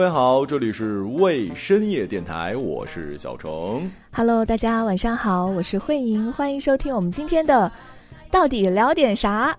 [0.00, 3.92] 各位好，这里是未深夜电台，我是小程。
[4.10, 7.70] Hello，大家晚上好，我是慧莹，欢迎收听我们今天的
[8.30, 9.54] 到底聊点啥？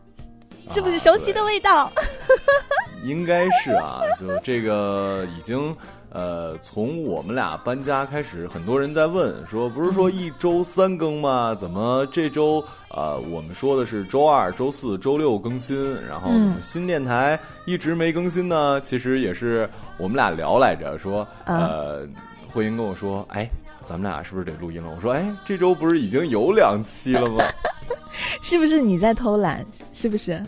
[0.68, 1.92] 是不是熟悉的味道？
[3.06, 5.78] 应该是啊，就这个已经。
[6.14, 11.56] 呃，从我们俩搬家开始，很多人在问说，不是说一周三更吗？
[11.58, 16.30] 怎么这周呃，我们说的是周二、周四周六更新，然后
[16.60, 18.82] 新电台一直没更新呢？
[18.82, 22.06] 其实也是我们俩聊来着，说呃，
[22.50, 23.50] 慧英跟我说，哎，
[23.82, 24.92] 咱们俩是不是得录音了？
[24.94, 27.42] 我说，哎，这周不是已经有两期了吗？
[28.44, 29.66] 是不是你在偷懒？
[29.94, 30.44] 是不是？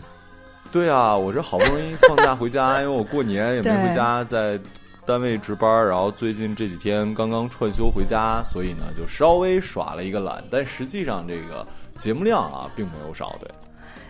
[0.70, 4.60] 对啊，我这好不容易放假回家，因为我过年也没回家，在。
[5.06, 11.66] 单位值班，然后最近这几天刚刚串休回家，所以呢就稍微耍了一个懒，但实际上这个
[11.98, 13.50] 节目量啊并没有少，对。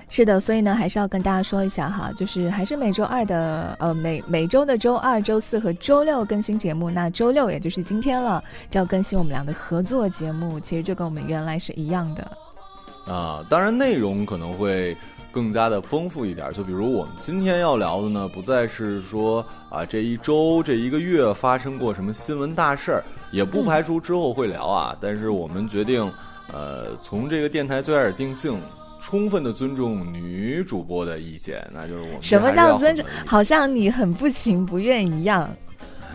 [0.09, 13.13] 是的，所以呢还是要跟大家说一下哈，就是还是每周二的呃每每周的周二、周四和周六更新节目，那周六也就是今天了，就要更新我们俩的合作节目，其实就跟我们原来是一样的。
[13.13, 14.97] 啊，当然内容可能会。
[15.35, 24.97] 更加的丰富一点，就比如我们今天要聊的呢，不再是说啊这一周这一个月发生过什么新闻大事儿，也不排除之后会聊啊。
[25.01, 26.09] 但是我们决定，
[26.53, 28.61] 呃，从这个电台最开始定性，
[29.01, 33.05] 充分的尊重女主播的意见，那就是我们什么叫尊重？
[33.27, 35.51] 好像你很不情不愿一样。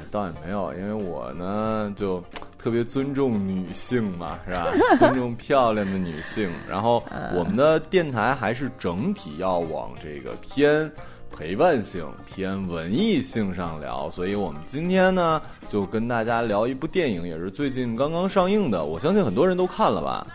[0.10, 2.24] 倒也没有，因为我呢就。
[2.62, 4.68] 特别尊重女性嘛， 是吧？
[4.98, 6.52] 尊重漂亮的女性。
[6.70, 7.02] 然后
[7.34, 10.92] 我们的电台还是整体要往这个偏
[11.32, 14.10] 陪伴性、偏文艺性上聊。
[14.12, 18.84] 所以我们今天呢，就跟大家聊一部电影，也是最近刚刚上映的。
[18.84, 20.28] 我相信很多人都看了吧？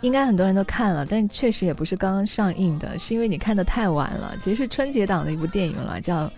[0.00, 4.34] 应该很多人都看了，但确实也不是刚刚上映的，是因为你看的太晚了。
[4.40, 6.26] 其实是春节档的一部电影了，叫《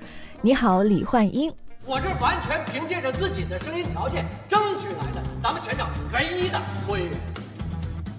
[0.43, 1.51] 你好，李焕英》。
[1.87, 7.15] 我这完全凭借着自己的声音条件争取来的，咱们全场唯一的播音员。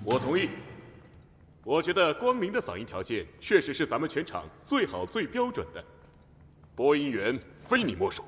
[0.03, 0.49] 我同意。
[1.63, 5.83] 我觉得光明的嗓音条件确实是咱们全场最好最标准的。
[6.75, 8.23] 播音员非你莫属。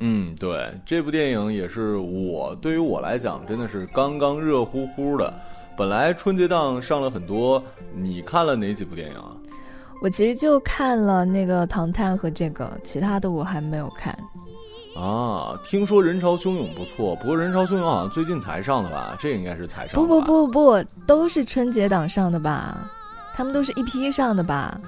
[0.00, 5.32] 嗯，对，这部电影也是我对于我来讲真的是刚刚热乎乎的。
[5.78, 7.62] 本来春节档上了很多，
[7.94, 9.32] 你看了哪几部电影啊？
[10.02, 14.16] 我其实就看了那个《唐探》和这个，其他的我还没有看。
[14.98, 19.16] 啊，听说人潮汹涌不错，不过人潮汹涌好像最近才上的吧？
[19.20, 19.94] 这应该是才上。
[19.94, 22.90] 不不不不，都是春节档上的吧？
[23.32, 24.80] 他们都是一批上的吧？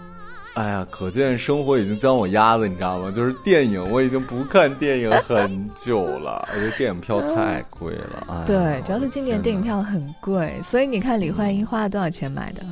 [0.55, 3.09] 哎呀，可见生活已经将我压的，你知道吗？
[3.13, 8.43] 就是电影，我已经不看电影很久了，而且电影票太贵了。
[8.45, 12.63] 对，主要是今年电影票很贵，所以你看李焕英花了多少钱买的？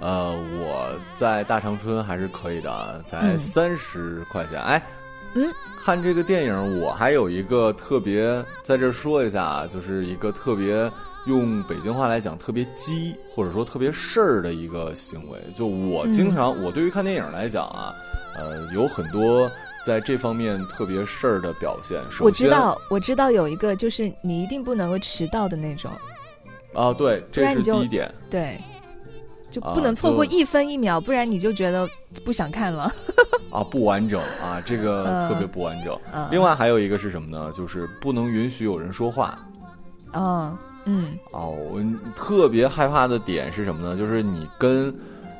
[0.00, 4.60] 呃，我在大长春还是可以的，才三十块钱。
[4.60, 4.82] 哎。
[5.36, 10.90] 嗯，看这个电影，我还有一个特别在这说一下啊，就是一个特别
[11.26, 15.38] 用北京话来讲特别鸡，或者说特别事儿的一个行为。
[15.54, 17.94] 就我经常，我对于看电影来讲啊，
[18.34, 19.50] 呃，有很多
[19.84, 22.00] 在这方面特别事儿的表现。
[22.22, 25.90] 我知道，我知道有一个就是你一定不能够迟到的那种。
[26.72, 28.10] 啊，对，这是第一点。
[28.30, 28.58] 对。
[29.56, 31.88] 就不能错过一分一秒，不然你就觉得
[32.22, 32.92] 不想看了。
[33.50, 35.98] 啊，不完整啊，这个特别不完整。
[36.30, 37.50] 另外还有一个是什么呢？
[37.56, 39.38] 就是不能允许有人说话。
[40.12, 41.16] 哦，嗯。
[41.30, 41.82] 哦，我
[42.14, 43.96] 特别害怕的点是什么呢？
[43.96, 44.94] 就是你跟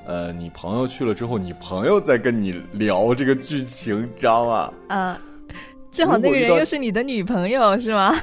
[0.07, 4.73] 呃你朋友去了之后，你朋友在跟你聊这个剧情，知道吗？
[4.89, 5.21] 啊，
[5.91, 8.15] 正好那个人又是你的女朋友，是吗？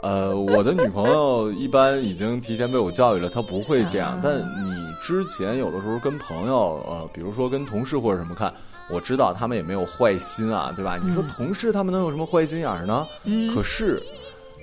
[0.00, 4.20] 呃，我的女朋友一般已经提前被我教育了，她不会这样。
[4.22, 8.52] 但你之前有的时候跟朋友，呃，比如说跟同事或者什么看，
[8.88, 10.98] 我知道他们也没有坏心啊，对吧？
[11.02, 13.06] 你说同事他们能有什么坏心眼儿呢？
[13.24, 13.52] 嗯。
[13.54, 14.00] 可是，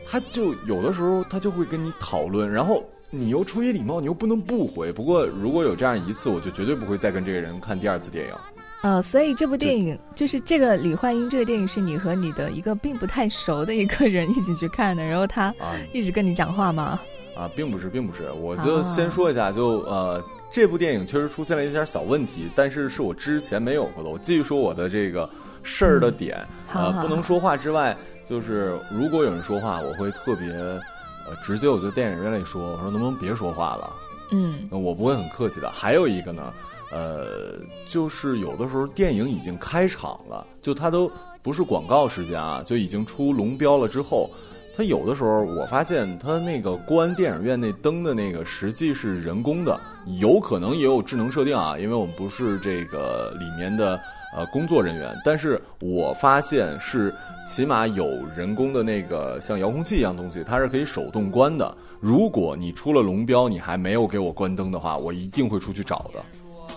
[0.07, 4.91] 他就有的时候他就会跟你讨论，然后你又出于礼貌，你又不能不回。
[4.91, 8.33] 不过如果有这样一次，我就绝对不会再跟这个人看第二次电影。
[8.81, 15.53] 呃，所以这部电影就是这个李焕英这个电影是你和你的一个并不太熟的一个人一起去看的，然后他
[15.91, 16.99] 一直跟你讲话吗？
[17.35, 24.09] 啊，并不是，并不是，我就先说一下，就呃，这部电影确实出现了一些小问题，但是是我之前没有过的。
[24.09, 25.27] 我继续说我的这个
[25.63, 33.93] 事儿的点，呃，不能说话之外，就是如果有人说话，我会特别呃直接，我就电影院里说，我说能不能别说话了？
[34.31, 35.71] 嗯，我不会很客气的。
[35.71, 36.53] 还有一个呢。
[36.91, 41.11] 呃，就是有的时候电影已经开场了，就它都
[41.41, 44.29] 不是广告时间啊，就已经出龙标了之后，
[44.77, 49.79] 它有的时候我发现它那个关电影院那灯的那个实际是人工的，
[50.19, 53.99] 有可能也有智能设定啊，因为我们不是这个里面的
[54.35, 57.13] 呃工作人员，但是我发现是
[57.47, 61.75] 起码有人工的那个像遥控器一样东西，它是可以手动关的。
[61.99, 66.23] 如果你出了龙标，你还没有给我关灯的话，我一定会出去找的。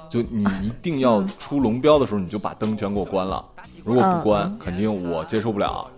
[0.09, 3.45] 就你一定要出龙标的时候，你就把灯全给我关了。
[3.85, 5.91] 如果不关，肯定我接受不了。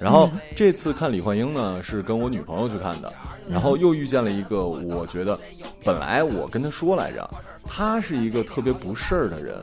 [0.00, 3.12] 然后这次看李焕英呢，是跟我女朋友去看的，
[3.50, 5.36] 然后又遇见了一个，我觉得
[5.84, 7.28] 本来我跟她说来着，
[7.64, 9.56] 她是一个特别不事儿的人。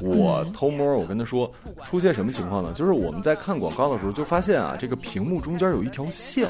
[0.00, 1.50] 我偷摸我跟她说，
[1.84, 2.72] 出现什么情况呢？
[2.72, 6.48] 就是我们在看广告的时候，就发现啊，这个屏幕中间有一条线。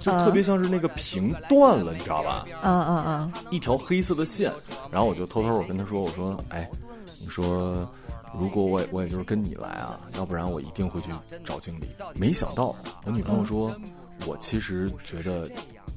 [0.00, 2.44] 就特别像是那个屏断了，你知道吧？
[2.62, 4.52] 嗯嗯嗯，一条黑色的线。
[4.90, 6.68] 然后我就偷偷我跟他说：“我说，哎，
[7.20, 7.88] 你说，
[8.38, 11.10] 如果我我也就是跟你来啊，要不然我一定会去
[11.44, 12.74] 找经理。”没想到
[13.04, 13.74] 我女朋友说
[14.26, 15.48] ：“我其实觉得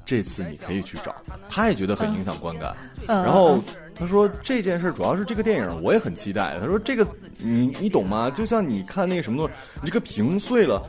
[0.06, 1.14] 这次你可以去找。”
[1.50, 2.76] 她也觉得很影响观感。
[3.08, 3.60] 然后
[3.96, 7.06] 她说：“这件事主要是这个电影我也很期待。”她说：“这个
[7.38, 8.30] 你你懂吗？
[8.30, 10.84] 就像你看那个什么东西，你这个屏碎了。”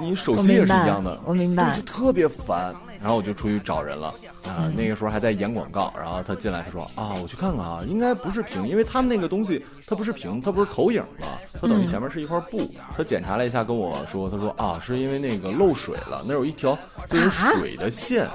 [0.00, 2.74] 你手机也是一样的，我明白，就特别烦。
[3.00, 4.08] 然后我就出去找人了
[4.46, 5.92] 啊，那个时候还在演广告。
[5.94, 12.72] 然后他进来，他说啊，我去看看啊，应该不是屏，因为他们那个东西它不是屏，它不是投影嘛，它等于前面是一块布。
[12.96, 16.78] 他检查了一下，跟我说，他说啊，是因为那个漏水了，那有一条
[17.10, 18.26] 就是水的线，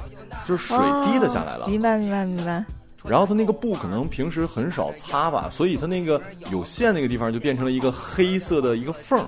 [0.46, 1.68] 就是水滴的下来了。
[1.68, 2.64] 明白，明白，明白。
[3.06, 9.28] 然后他那个布可能平时很少擦吧，所以它那个有线那个地方就变成了一个黑色的一个缝。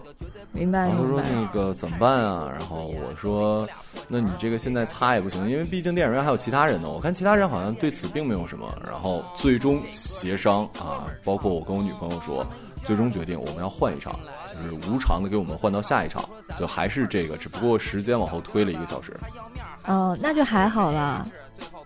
[0.52, 0.90] 明白。
[0.90, 2.52] 他说那个怎么办啊？
[2.58, 3.66] 然后我说，
[4.10, 6.90] 那你这个现在擦也不行，因为毕竟电影院还有其他人呢。
[6.90, 8.68] 我看其他人好像对此并没有什么。
[8.86, 12.46] 然后最终协商啊，包括我跟我女朋友说，
[12.84, 14.14] 最终决定我们要换一场，
[14.48, 16.28] 就是无偿的给我们换到下一场，
[16.58, 19.18] 就还是这个，只不过时间往后推了一个小时。
[19.86, 21.26] 哦，那就还好了。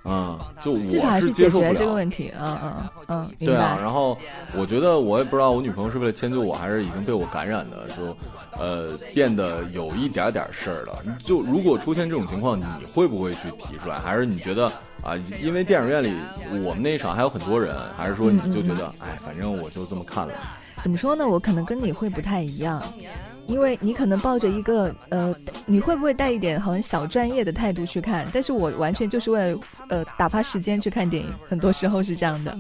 [0.04, 2.31] 嗯，就至少还是解决这个问题。
[2.39, 3.77] 嗯嗯嗯，对啊。
[3.81, 4.18] 然后
[4.56, 8.16] 我觉得我也不知道我女朋友是为了迁就我还是已经被我感染的，就
[8.60, 11.00] 呃变得有一点点事儿了。
[11.24, 13.98] 就如果出现这种情况，你会不会去提出来？
[14.00, 14.68] 还是你觉得
[15.04, 16.13] 啊，因为电影院里
[16.63, 20.33] 我们那一场还有很多人，还是说你就觉得哎，反正我就这么看了？
[20.83, 21.27] 怎么说呢？
[21.27, 22.81] 我可能跟你会不太一样。
[23.47, 28.27] 因为你可能抱着一个呃，你会不会带一点好像小专业的态度去看？
[28.33, 29.59] 但是我完全就是为了
[29.89, 32.57] 呃打发时间去看电影，很多时候是这样的，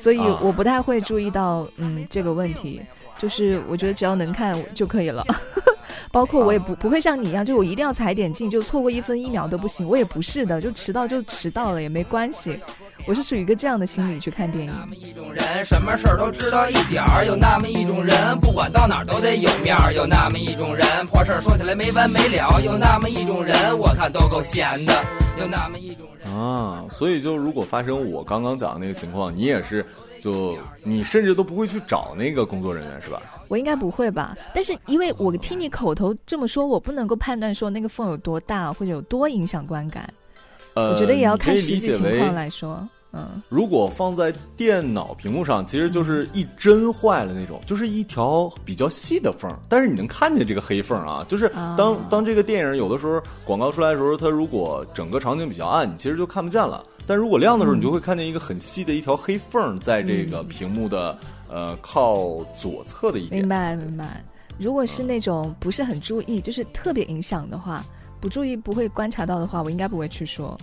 [0.00, 2.80] 所以我不太会注意到嗯这个问题。
[3.18, 5.24] 就是我觉得只要能看就可以了，
[6.10, 9.86] 包括我也不不会像你一样，就我一定要踩点进，就错过一分一秒都不行。
[9.86, 12.58] 我也不是的，就迟到就迟到了也没关系。
[13.06, 14.72] 我是属于一个这样的心理去看电影。
[14.78, 24.92] 那么一种人，什么事儿都知道一点儿；有那么一种人，不管到哪儿都得有面儿；有那么一种人，破事儿说起来没完没了；有那么一种人，我看都够闲的；
[25.38, 29.84] 有那么一种人啊，所以就如果发生我刚刚讲的那个情况，你也是，
[30.20, 33.20] 就你甚至都不会去找那个工作人员是吧？
[33.48, 34.36] 我应该不会吧？
[34.54, 40.08] 但是因为我听你口头这么说，我不能够判断说那个缝有多大或者有多影响观感。
[40.74, 42.86] 呃，我觉得也要看实际情况来说。
[43.14, 51.22] 嗯，如果放在电脑屏幕上，其实就是一针坏了那种，就是一条比较细的缝，但是你能看见这个黑缝啊。
[51.28, 51.46] 就是
[51.76, 56.82] 当当这个电影有的时候广告出来的时候，它如果整个场景比较暗，你其实就看不见了。
[57.06, 61.14] 但如果亮的时候，你就会看见一个很细的一条黑缝在这个屏幕的
[61.50, 63.42] 呃靠左侧的一点。
[63.42, 64.24] 明白明白。
[64.58, 67.84] 如果是那种不是很注意，就是特别影响的话，
[68.22, 70.56] 不注意不会观察到的话，我应该不会去说。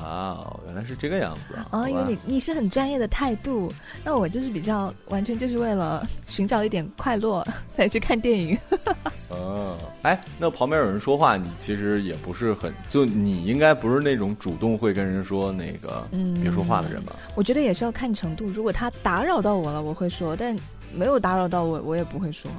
[0.00, 1.88] 哇哦，原来是这个样子啊！
[1.88, 3.70] 因为你你是很专业的态度，
[4.02, 8.58] 那我就是比较完全就是为了寻找一点快乐才去看电影。
[9.28, 16.08] 哦，哎，那旁边有人说话，你其实也不是很，就你应该不是那种主动会跟人说那个
[16.42, 17.14] 别说话的人吧？
[17.34, 20.56] 我觉得也是要看程度，如果他打扰到我了，我会说；但
[20.94, 22.50] 没有打扰到我，我也不会说。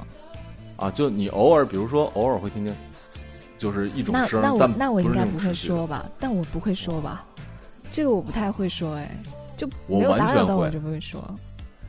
[0.76, 2.74] 啊，就你偶尔，比如说偶尔会听见。
[3.58, 6.04] 就是一种声，那我那我应该不会说吧？
[6.18, 7.24] 但我不会说吧？
[7.90, 9.10] 这个我不太会说，哎，
[9.56, 11.22] 就没有打扰到我就不会说。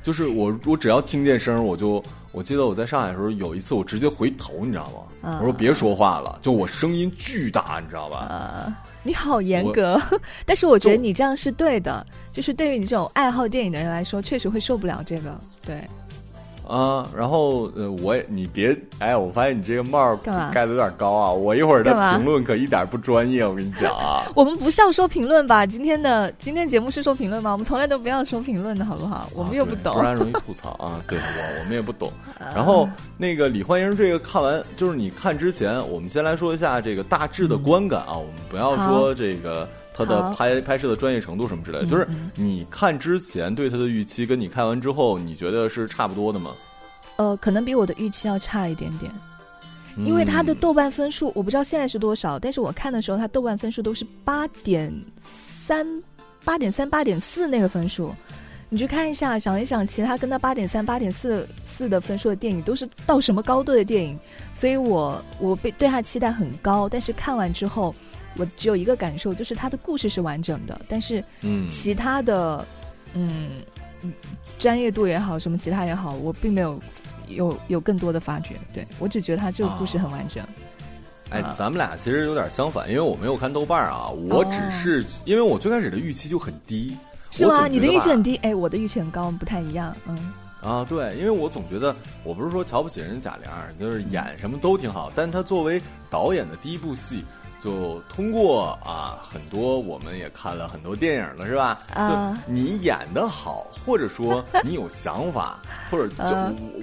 [0.01, 4.85] 就是我我只要听见声，我就我记得我在上海的时候有一次，我直接回头，你知道
[5.21, 5.37] 吗？
[5.41, 8.19] 我说别说话了，就我声音巨大，你知道吧？
[8.19, 10.01] 啊，你好严格，
[10.45, 15.85] 但是我觉得你这样是对的，就是对于你这种爱好电影的人来说，确实会受不了这个，对。
[16.67, 21.31] 啊，然后呃，我也你别哎，我发现你这个帽盖的有点高啊！
[21.31, 24.23] 我一会儿的评论可一点不专业，我跟你讲啊。
[24.35, 25.65] 我们不是要说评论吧？
[25.65, 27.51] 今天的今天节目是说评论吗？
[27.53, 29.29] 我们从来都不要说评论的好不好？
[29.33, 31.01] 我们又不懂，不然容易吐槽啊。
[31.07, 32.11] 对，我我们也不懂。
[32.53, 38.17] 然后那个李焕英这个看完，就是你看之前，我们先来说一下这个大致的观感啊。
[38.17, 46.51] 我们不要说这个他的拍拍摄的专业程度什么之类的，就是你看之前对他的预期，跟你看完之后，你觉得是差不多的吗？
[47.15, 49.11] 呃，可能比我的预期要差一点点，
[49.97, 55.85] 因为他的豆瓣分数我不知道现在是多少，但是我看的时候他豆瓣分数都是八点三、
[56.45, 58.13] 八点三、八点四那个分数。
[58.69, 64.19] 你去看一下，想一想，其他跟他八点三、八点四四的分数的电影都是到什么高度的电影？
[64.51, 67.95] 所以我我被对他期待很高，但是看完之后，
[68.37, 71.23] 我只有一个感受，就是他的故事是完整的，但是
[71.69, 72.65] 其他的，
[73.13, 73.49] 嗯，
[74.59, 76.79] 专业度也好，什么其他也好，我并没有
[77.29, 78.55] 有有更多的发掘。
[78.73, 80.45] 对我只觉得他这个故事很完整。
[81.29, 86.95] 哎，咱们俩其实有点相反，因为我没有看豆瓣啊，我只是因为我最开始的预期就很低。
[87.29, 87.67] 是吗？
[87.67, 90.33] 你的预期很低，哎，我的预期很高，不太一样，嗯。
[90.61, 93.45] 啊，对，因为我总觉得，我不是说瞧不起人贾玲，
[93.79, 97.23] 就是演什么都挺好，但他作为导演的第一部戏。
[97.59, 101.79] 就通过啊，很多我们也看了很多电影了，是吧？
[101.93, 105.59] 啊，你演的好，或者说你有想法，
[105.89, 106.35] 或者就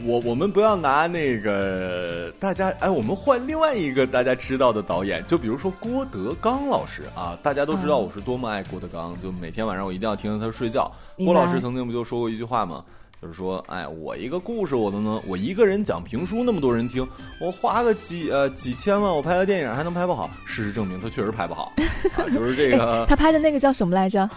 [0.04, 10.90] 我我们不要拿那个大家哎，我们换另外一个大家知道的导演，就比如说郭德纲老师啊，大家都知道我是多么爱郭德纲，就每天晚上我一定要听着他睡觉。
[11.18, 12.84] 郭老师曾经不就说过一句话吗？
[13.24, 17.08] 就是说，哎，我一个故事我都能，我一个人讲评书那么多人听，
[17.40, 20.28] 我花个几呃几千万，我拍个电影还能拍不好？
[20.44, 21.72] 事实证明他确实拍不好，
[22.34, 23.06] 就是这个。
[23.08, 24.28] 他拍的那个叫什么来着？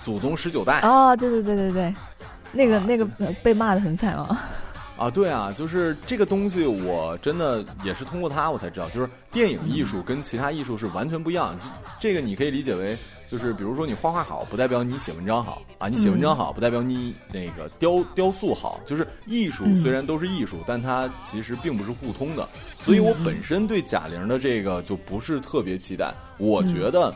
[0.00, 0.80] 祖宗十九代。
[0.80, 1.94] 哦，对对对对对，
[2.50, 3.04] 那个那个
[3.42, 4.34] 被骂的很惨哦。
[4.96, 11.54] 啊，对啊，就是这个东西，我真的也是通过他我才知道，就是电影艺术跟其他艺术是完全不一样。
[12.00, 12.96] 这个你可以理解为。
[13.28, 18.80] 就是比如说你画画好，不代表你写文章好啊；你写文章好，不代表你那个雕雕塑好。
[18.86, 22.48] 就是艺术虽然都是艺术，但它其实并不是互通的。
[22.80, 26.12] 所以我本身对贾玲的这个就不是特别期待。
[26.38, 27.12] 我觉得，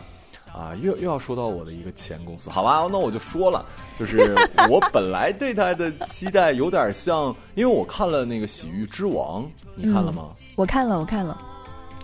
[0.53, 2.87] 啊，又又要说到我的一个前公司，好吧？
[2.93, 3.65] 那我就说了，
[3.99, 4.37] 就是
[4.69, 10.29] 我本来对他的期待有点像，因为我看了那个《洗浴之王》，你看了吗？
[10.57, 11.41] 我看了，我看了。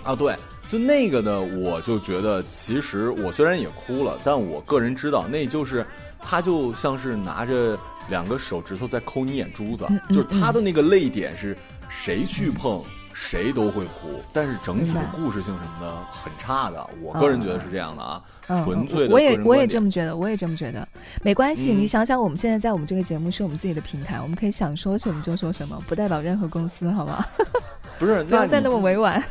[0.03, 0.35] 啊，对。
[0.69, 5.85] 就那个呢，我就觉得，其实我虽然也哭了，但我个人知道，那就是
[6.21, 7.79] 他就像是拿着
[8.11, 11.57] 两个手指头在抠你眼珠子，就是他的那个泪点是
[11.89, 12.85] 谁去碰
[13.15, 16.87] 谁都会哭，但是整体的故事性什么的很差的。
[17.01, 19.15] 我个人觉得是这样的啊，纯粹的。
[19.15, 20.87] 我也我也这么觉得，我也这么觉得。
[21.23, 27.25] 没关系，你想想，我们现在在我们这个节目是我们自己的平台，我们可以想说什么就说什么，不代表任何公司，好吗？
[27.99, 29.23] 不是， 不要再那么委婉。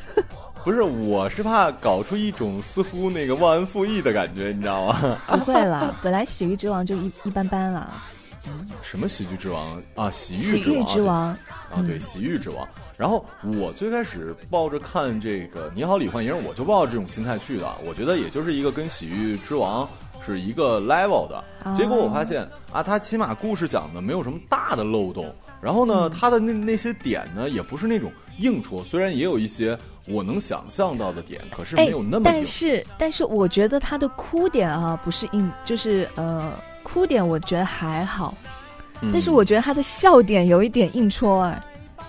[0.68, 5.18] 不是，我是怕搞出一种似乎那个忘恩负义的感觉，你知道吗？
[5.26, 7.94] 不会了，本来《喜剧之王》就一一般般了。
[8.82, 10.12] 什么喜剧之王啊？
[10.12, 11.38] 喜剧之王啊，
[11.86, 12.68] 对，喜剧之王。
[12.98, 13.26] 然后
[13.62, 17.72] 我最开始抱着看这个《你好，李焕英》，我就抱着这种心态去的。
[17.86, 19.88] 我觉得也就是一个跟《喜剧之王》
[20.26, 21.42] 是一个 level 的。
[21.74, 25.34] 结果我发现啊，他起码故事讲的没有什么大的漏洞。
[25.62, 29.78] 然后呢，他的那那些点呢，也不是那种硬戳，虽然也有一些。
[30.10, 32.22] 我能想象到的点，可是没有那么。
[32.24, 36.50] 但是，但是，我觉得他的哭点啊，不是硬，就是呃，
[36.82, 38.34] 哭点我觉得还好。
[39.12, 41.62] 但是，我觉得他的笑点有一点硬戳哎，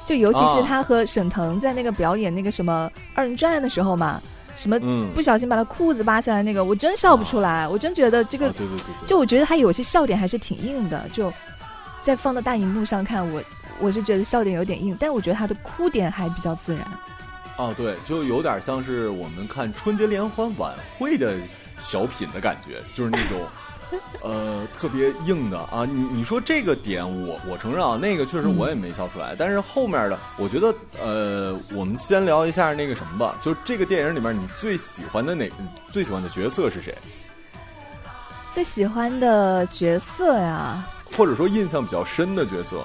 [0.06, 4.23] 就尤其是他和沈腾在那个表演那个什么二人转的时候嘛，
[4.54, 4.78] 什么
[5.12, 7.66] 不小心把他裤子扒下来那个，我真笑不出来。
[7.66, 11.04] 我真觉得这个，对对对，就我觉得他有些笑点还是挺硬的。
[11.12, 11.32] 就
[12.00, 13.42] 在放到大荧幕上看，我
[13.80, 16.87] 我是觉得笑点有点硬，但我觉得他的哭点还比较自然。
[17.56, 21.35] 哦，对，就有点像是我们看春节联欢晚会的
[21.78, 23.47] 小品的感觉，就是那种，
[24.23, 25.85] 呃，特别硬的啊。
[25.85, 29.35] 你你说这个点，我我承认啊，那个确实我也没笑出来。
[29.37, 33.37] 但是后面的，我觉得，呃，我们先聊一下那个什么吧。
[33.42, 35.50] 就这个电影里面，你最喜欢的哪
[35.90, 36.94] 最喜欢的角色是谁？
[38.52, 40.87] 最喜欢的角色呀？
[41.16, 42.85] 或者说印象比较深的角色？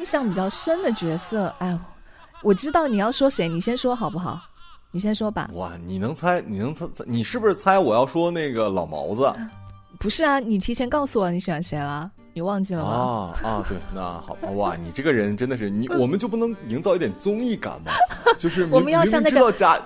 [0.00, 1.78] 印象比较深的角色，哎。
[2.42, 4.40] 我知道你要说谁，你先说好不好？
[4.92, 5.50] 你先说吧。
[5.52, 6.40] 哇，你能猜？
[6.40, 6.86] 你能猜？
[7.04, 9.30] 你是不是猜我要说那个老毛子？
[10.00, 12.10] 不是啊，你提前告诉我你喜欢谁了？
[12.32, 12.90] 你忘记了吗？
[12.90, 14.48] 啊啊，对，那好吧。
[14.52, 17.92] 哇，你这个人真的是你，我们就不能营造一点综艺感吗？
[18.38, 19.78] 就是 我们要像那个假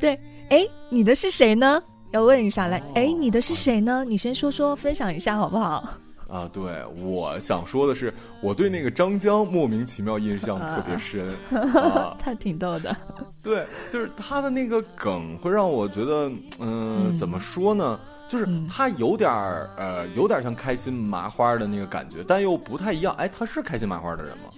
[0.00, 1.82] 对，哎，你的是谁呢？
[2.12, 4.02] 要问一下来，哎，你的是谁呢？
[4.08, 5.86] 你先说说，分享一下好不好？
[6.28, 11.34] 啊，对，我想说的是，我对那个张江莫名其妙印象特别深，
[12.20, 12.94] 他挺逗的。
[13.42, 16.30] 对，就是他的那个梗会让我觉得，
[16.60, 17.98] 嗯，怎么说呢？
[18.28, 23.14] 就是他有点儿，呃，有点像开心麻花的那个感觉，但又不太一样。
[23.14, 24.50] 哎，他是开心麻花的人吗？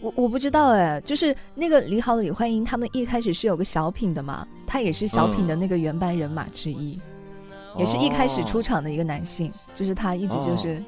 [0.00, 6.96] 我我不知道哎，就是那个李好李焕英，他们一开始是有个小品的嘛，他也是小品的那个原班人马之一。
[7.78, 10.82] 也是一开始出场的一个男性，就是他一直就是，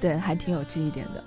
[0.00, 1.22] 对，还挺有记忆点的。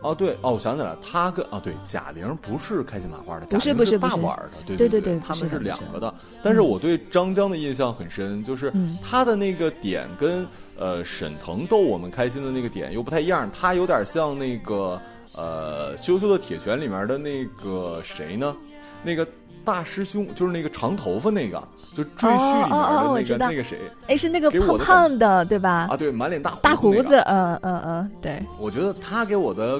[0.00, 6.14] 哦，对，哦，我想起来了，他跟哦，对，贾玲不是开心麻花的，不是不是大碗的，对对对，他们是两个的。
[6.42, 8.72] 但是我对张江的印象很深，就是
[9.02, 10.46] 他的那个点跟
[10.78, 15.00] 呃沈腾逗我们开心的那个点又不太一样，他有点像那个
[15.34, 18.56] 呃《羞羞的铁拳》里面的那个谁呢？
[19.02, 19.26] 那个。
[19.68, 21.62] 大师兄就是那个长头发那个，
[21.94, 23.78] 就赘婿里面的那个那个谁？
[24.06, 25.86] 哎，是那个胖胖的，对吧？
[25.90, 28.42] 啊，对，满脸大大胡子，嗯嗯嗯，对。
[28.58, 29.78] 我觉得他给我的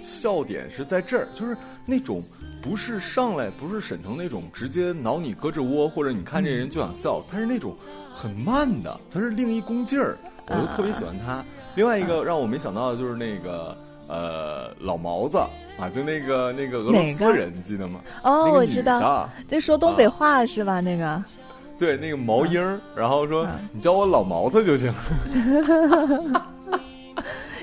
[0.00, 2.22] 笑点是在这儿，就是那种
[2.62, 7.76] 不是上来不是沈腾那种直接挠你胳肢窝，或者你看这人就想笑，他是那种
[8.14, 10.16] 很慢的，他是另一股劲儿，
[10.48, 11.44] 我就特别喜欢他。
[11.74, 13.76] 另外一个让我没想到的就是那个。
[14.08, 15.38] 呃，老毛子
[15.78, 18.00] 啊，就那个那个俄罗斯人，你记得吗？
[18.22, 20.80] 哦，我知道，就说东北话是吧？
[20.80, 21.22] 那个，
[21.78, 24.92] 对，那个毛英，然后说你叫我老毛子就行。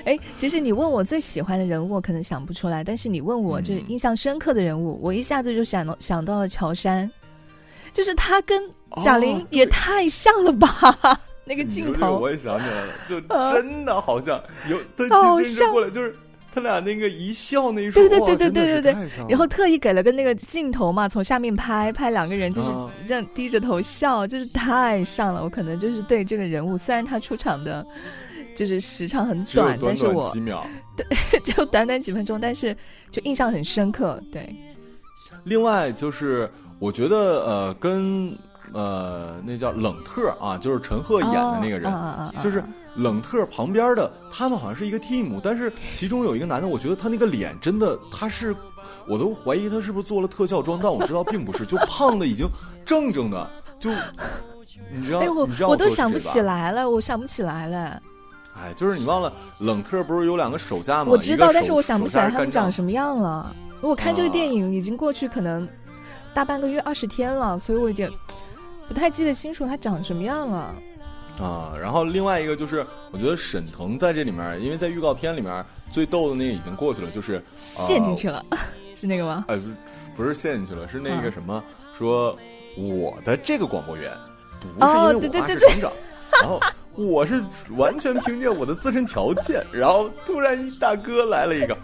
[0.04, 7.10] 哎，其实你问我最喜欢的人物，我可能想不出来，但是你问我就是印象深刻的人物，我一下子就想到想到了乔杉，
[7.90, 8.62] 就是他跟
[9.02, 10.68] 贾玲也太像了吧？
[11.46, 13.18] 那个镜头，我也想起来了，就
[13.54, 15.08] 真的好像有他
[15.42, 16.14] 紧接着过来就是。
[16.54, 22.70] 他俩那个一笑那一瞬，对对对对对对对，然后特意给了个那个镜头嘛，从下面拍拍两个人，就是
[23.08, 25.42] 这样低着头笑，就是太像了。
[25.42, 27.84] 我可能就是对这个人物，虽然他出场的，
[28.54, 30.64] 就是时长很短，但是我几秒，
[30.96, 31.04] 对，
[31.40, 32.76] 就短短几分钟，但是
[33.10, 34.22] 就印象很深刻。
[34.30, 34.54] 对，
[35.42, 38.32] 另外就是我觉得呃，跟
[38.72, 41.92] 呃那叫冷特啊，就是陈赫演的那个人，
[42.40, 42.62] 就是。
[42.96, 48.54] 冷特旁边的他们好像是一个 team，但是其中有一个男的，我觉得他那个脸真的，他是，
[49.06, 52.48] 我都怀疑他是不是做了特效妆，但我知道并不是，就胖的已经
[52.84, 53.90] 正正的，就
[54.92, 58.00] 你知道，你知道我都想不起来了，我想不起来了。
[58.56, 61.10] 哎，就是你忘了冷特不是有两个手下吗？
[61.10, 63.54] 我知道，但是我想不起来他们长什么样了。
[63.80, 65.68] 我看这个电影已经过去可能
[66.32, 68.08] 大半个月二十天了，所以我有点
[68.86, 70.74] 不太记得清楚他长什么样了。
[71.38, 78.44] 啊，然后另外一个就是，我觉得沈腾在这里面，因为在预告片里面最逗的那个已经过去了，就是陷进去了，
[78.94, 79.44] 是那个吗？
[79.48, 79.60] 呃，
[80.16, 81.62] 不是陷进去了，是那个什么，
[81.98, 82.38] 说
[82.76, 84.12] 我的这个广播员
[84.60, 85.92] 不是因为我爸是省长，
[86.40, 86.60] 然后
[86.94, 87.42] 我是
[87.76, 91.76] 完全凭借我的自身条件，然后突然一大哥来了一个，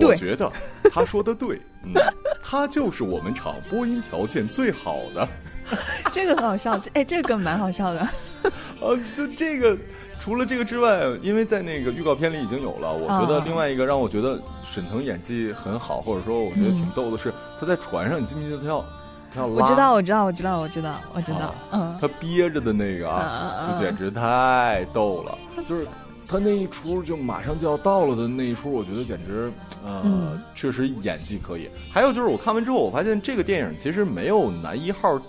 [0.00, 0.50] 我觉得
[0.90, 1.94] 他说的对，嗯，
[2.42, 5.28] 他就是我们厂播音条件最好的。
[6.12, 8.08] 这个很好笑，哎，这个蛮好笑的。
[8.80, 9.76] 呃，就这个，
[10.18, 12.92] 除了这个之外，因为在那个预告片里已经有了。
[12.92, 18.84] 我觉得另外一个让我觉得沈腾演技很好，或者说我觉得挺逗的是，他在船上，你记不记得他要？
[19.46, 21.54] 我知道，我知道，我知道，我知道，我知道。
[21.72, 25.36] 嗯，他憋着的那个啊，就简直太逗了。
[25.66, 25.86] 就是
[26.26, 29.52] 他那一出就马上就要到了的那一出，我觉得简直
[29.84, 31.68] 呃，确实演技可以。
[31.92, 35.20] 还有就是我看完之后，我发现这个电影其实没有男一号。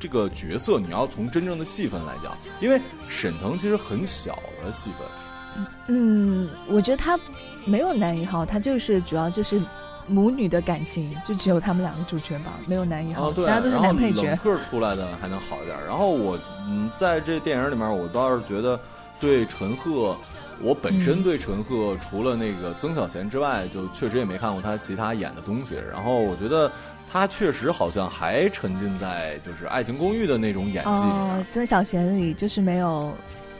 [0.00, 5.66] 这个角色，你要从真正的戏份来讲，因为沈腾其实很小的戏份。
[5.88, 7.18] 嗯，我觉得他
[7.66, 9.60] 没有男一号，他就是主要就是
[10.06, 14.28] 母女的感情，就只有他们两个主角吧，没有男一号，其他都是男配角。
[14.28, 15.76] 冷特出来的还能好一点。
[15.86, 18.80] 然后我嗯，在这电影里面，我倒是觉得
[19.20, 20.16] 对陈赫，
[20.62, 25.76] 我本身对陈赫除了那个曾小贤之外，就确实也没看过他其他演的东西。
[25.92, 26.72] 然后我觉得。
[27.12, 31.44] 他确实好像还沉浸在就是《爱情公寓》的那种演技里。
[31.50, 33.12] 曾小贤里就是没有，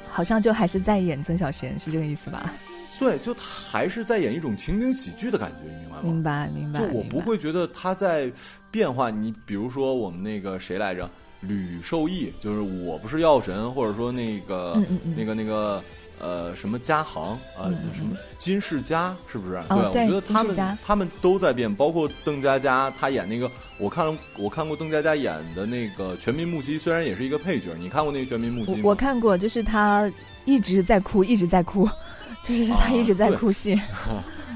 [0.09, 2.53] 好像就还是在演曾小贤，是这个意思吧？
[3.01, 6.03] 对，就还是在演一种情景喜剧的感觉，明白吗？
[6.05, 6.81] 明白，明白。
[6.81, 8.31] 就我不会觉得他在
[8.71, 9.11] 变化。
[9.11, 11.11] 你比如说我们那个谁来着，
[11.41, 14.81] 吕受益，就是我不是药神，或者说那个
[15.17, 15.83] 那个那个。
[16.21, 19.61] 呃，什么嘉行啊，什么金世佳，是不是？
[19.91, 28.83] 对，我觉得他们他们都在变，包括邓家佳，他演那个，我看了，我看过邓家佳演的那个《全民目击》，虽然也是一个配角，你看过那个《全民目击》吗？
[28.85, 30.13] 我看过，就是他
[30.45, 31.89] 一直在哭，一直在哭，
[32.45, 33.73] 就是他一直在哭戏。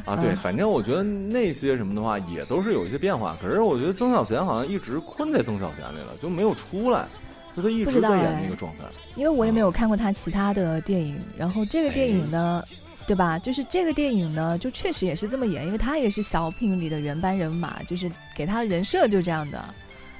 [0.04, 3.34] 啊，对， 反正我觉得那些什么的话，也都是有一些变化。
[3.40, 7.06] 可是我觉得曾小贤好像一直困在曾小贤里了，就没有出来。
[7.56, 11.20] 就他一直在演那个状态，因为我也没有看过他其他的电影。
[11.36, 12.64] 然后这个电影呢，
[13.06, 13.38] 对吧？
[13.38, 19.64] 就是这个电影呢，就确实也是这么演，因为他也是小品里的原班人马，就是给他的人设就这样的，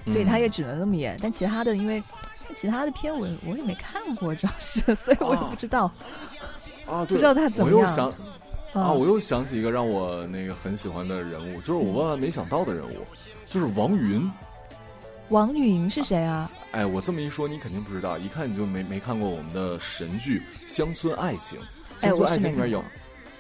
[0.06, 1.18] 所以他也只能这么演。
[1.20, 2.02] 但其他的，因为
[2.54, 5.90] 其他的片我我也没看过，主要是， 所以我也不知道
[6.86, 7.80] 啊，不知道他怎么样。
[7.80, 8.08] 我又想
[8.74, 12.98] 啊，我又想起一个让我那个很喜欢的人物，就是我万万没想到的人物，
[13.48, 14.30] 就是王云。
[15.30, 16.50] 王云是谁啊？
[16.72, 21.58] 哎，我这么一说，你肯定不知道，一看你就没没看过我们的神剧《乡村爱情》。
[21.96, 22.80] 乡村爱情里面有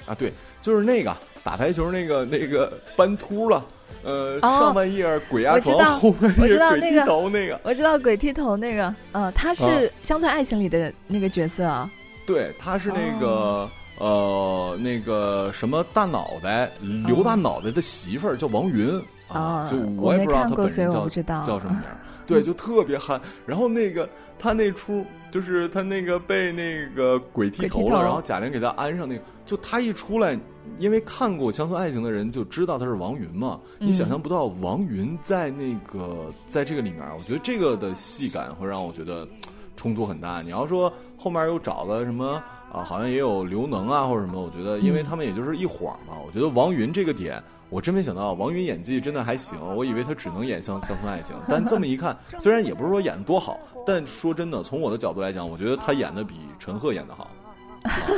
[0.06, 3.66] 啊，对，就是那个打排球那个那个斑秃了，
[4.02, 9.64] 呃，上半夜鬼压床，后半夜鬼剃头那个，我知道鬼剃头那个，呃，他是
[10.02, 11.90] 《乡村爱情》里的那个角色啊。
[12.26, 13.68] 对，他是那个
[13.98, 16.70] 呃那个什么大脑袋
[17.06, 21.82] 刘大脑袋的媳妇儿叫王云啊，就我也不知道他本人叫叫什么名。
[22.26, 23.20] 对，就特别憨。
[23.44, 24.08] 然后那个
[24.38, 30.34] 他那出，就是他那个被那个鬼剃头了，然后贾玲给他安上那个，就他一出来，
[30.78, 33.60] 因为看过《乡村爱情》的人就知道他是王云嘛。
[33.78, 39.28] 你想象不到王云在那个在这个里面，我觉得这个的戏感会让我觉得
[39.76, 40.40] 冲突很大。
[40.40, 46.14] 你要说后面又找了什么啊，好像也有刘能啊或者什么，我觉得因为他们也就是一晃嘛。
[46.26, 47.42] 我觉得王云这个点。
[47.70, 57.30] 我真没想到王云演技真的还行，我以为他只能演乡乡村爱情， 但这么一看，虽然也不是说演的多好，但说真的，从我的角度来讲，我觉得他演的比陈赫演的好，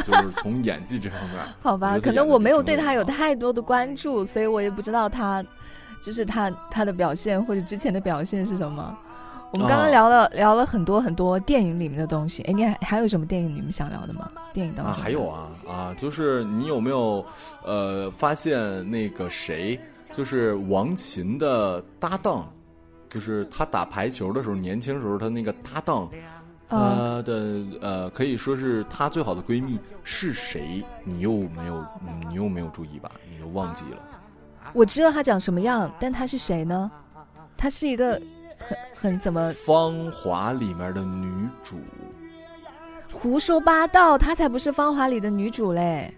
[0.04, 1.38] 就是从演技这方面。
[1.62, 5.42] 好吧，可能我没有对他有太多的关注，所以我也不知道他，
[6.02, 8.98] 就是他他的表现或者之前的表现是什么。
[9.52, 14.30] 我们刚刚聊了聊了很多很多电影里面的东西，哎，你还还有什么电影你们想聊的吗？
[14.52, 17.24] 电影当中啊，还有啊啊，就是你有没有
[17.64, 19.80] 呃发现那个谁，
[20.12, 22.52] 就是王琴的搭档，
[23.08, 26.08] 就是他打排球的时候，年轻时候他那个搭档，
[26.68, 30.84] 呃的呃可以说是他最好的闺蜜是谁？
[31.04, 31.86] 你又没有
[32.28, 33.10] 你又没有注意吧？
[33.30, 33.98] 你又忘记了？
[34.74, 36.90] 我知道他长什么样，但他是谁呢？
[37.56, 38.20] 他是一个。
[38.58, 39.52] 很很怎么？
[39.64, 41.76] 芳华里面的女主，
[43.12, 46.12] 胡说八道，她才不是芳华里的女主嘞。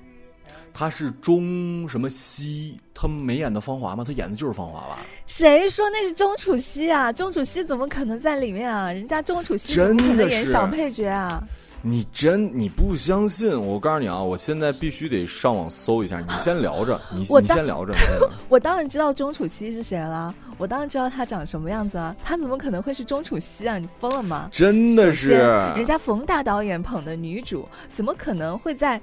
[0.73, 2.79] 她是钟什么熙？
[2.95, 4.05] 她没演的芳华吗？
[4.05, 4.99] 她演的就是芳华吧？
[5.27, 7.13] 谁说那是钟楚曦啊？
[7.13, 8.93] 钟楚曦怎么可能在里面啊？
[8.93, 11.43] 人家钟楚曦怎么可能演小配角啊？
[11.81, 13.59] 你真你不相信？
[13.59, 16.21] 我告诉你啊，我现在必须得上网搜一下。
[16.21, 17.95] 你先聊着， 你你先聊着。
[18.49, 22.15] 我当然知道钟楚曦是谁了，我当然知道她长什么样子啊。
[22.23, 23.79] 她怎么可能会是钟楚曦啊？
[23.79, 24.49] 你疯了吗？
[24.53, 25.33] 真的是，
[25.77, 29.01] 人家冯大导演捧的女主，怎么可能会在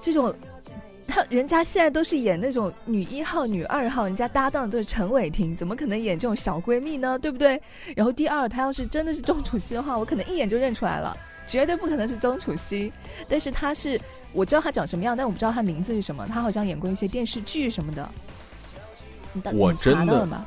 [0.00, 0.34] 这种？
[1.08, 7.16] 他人家现在都是演那种女一号、女二号，人家搭档都是陈伟霆，怎么可能演这种小闺蜜呢？
[7.16, 7.62] 对不对？
[7.94, 11.16] 然后第二，她要是真的是钟楚曦的话，我可能一眼就认出来了。
[11.46, 12.92] 绝对不可能是钟楚曦，
[13.28, 14.00] 但是他是
[14.32, 16.26] 我知道他长什么样，但我不知道他名字是什么。
[16.26, 18.10] 他好像演过一些电视剧什么的。
[19.54, 20.46] 我真的吗，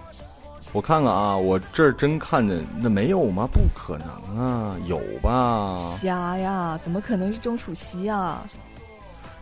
[0.71, 3.47] 我看看啊，我这儿真看见那没有吗？
[3.51, 5.75] 不可能啊，有吧？
[5.77, 8.47] 瞎呀，怎么可能是钟楚曦啊？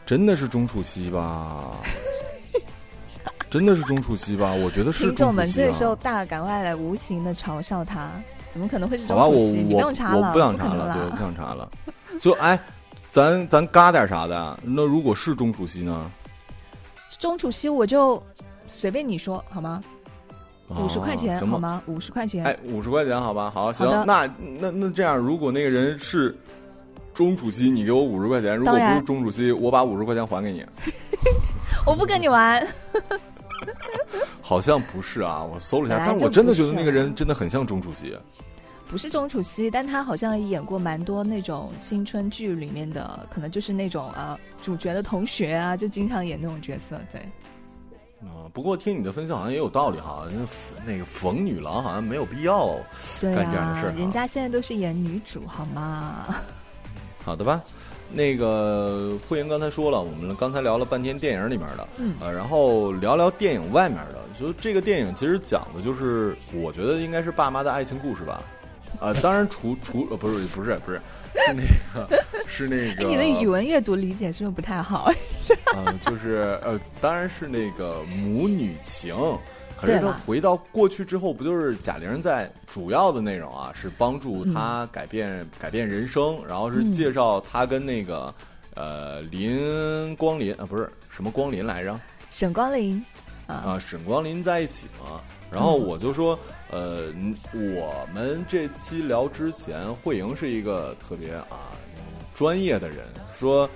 [0.05, 1.77] 真的是钟楚曦吧？
[3.49, 4.53] 真的是钟楚曦吧？
[4.53, 5.05] 我觉得是。
[5.05, 8.11] 听众们这时候大赶快来无情的嘲笑他。
[8.51, 9.57] 怎么可能会是钟楚曦？
[9.57, 11.69] 你不用查了，我不想查了，对，我不想查了。
[12.19, 12.59] 就哎，
[13.09, 14.59] 咱咱嘎点啥的？
[14.63, 16.11] 那如果是钟楚曦呢？
[17.19, 18.21] 钟楚曦，我就
[18.67, 19.81] 随便你说好吗？
[20.69, 21.81] 五十块钱好吗？
[21.85, 22.43] 五十块钱。
[22.43, 23.51] 哎，五十块钱好吧？
[23.53, 23.87] 好，行。
[24.05, 24.27] 那
[24.59, 26.35] 那那这样，如果那个人是
[27.13, 30.65] 钟楚曦，你给我五十块钱；如果不是钟楚曦，我把五十块钱还给你。
[31.85, 32.65] 我不跟你玩。
[34.47, 38.17] 好像不是啊，我搜了一下，但我真的觉得那个人真的很像钟楚曦。
[38.89, 46.97] 不是钟楚曦，但他好像也演过蛮多那种青春剧里面的，可能就是那种啊主角的同学啊，就经常演那种角色。
[47.11, 47.19] 对。
[48.21, 50.23] 啊，不过听你的分析好像也有道理哈，
[50.85, 52.67] 那个冯女郎好像没有必要
[53.21, 53.93] 干这样的事儿。
[53.97, 56.33] 人家现在都是演女主好吗？
[57.25, 57.61] 好的吧。
[58.09, 64.26] 那个慧莹刚才说了，我们刚才聊了半天电影里面的，嗯，呃，然后聊聊电影外面的。
[64.39, 68.43] 就这个电影其实讲的就是，我觉得应该是爸妈的爱情故事吧。
[68.99, 70.99] 呃，当然除除呃不是不是不是
[71.35, 73.03] 是那个是那个。
[73.03, 75.11] 你的语文阅读理解是不是不太好？
[75.75, 79.15] 嗯，就是呃，当然是那个母女情。
[79.79, 83.71] 可是他回到过去之后，不就是贾玲在主要的内容啊？
[83.75, 88.33] 是帮助他改变改变人生，然后是介绍他跟那个
[88.73, 91.99] 呃林光林啊，不是什么光林来着？
[92.31, 93.03] 沈光林
[93.47, 95.19] 啊，沈光林在一起嘛。
[95.49, 96.37] 然后我就说，
[96.69, 97.05] 呃，
[97.53, 101.71] 我们这期聊之前，慧莹是一个特别啊
[102.33, 102.99] 专业的人，
[103.35, 103.67] 说。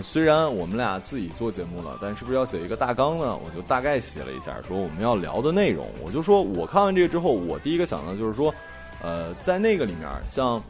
[0.00, 3.36] 虽然我们俩自己做节目了，但是不是要写一个大纲呢？
[3.36, 5.84] 我就大概写了一下，说我们要聊的内容。
[6.00, 8.54] 我就说我看完这个之后，我第一个想到就是说，
[9.02, 10.62] 呃，在那个里面，像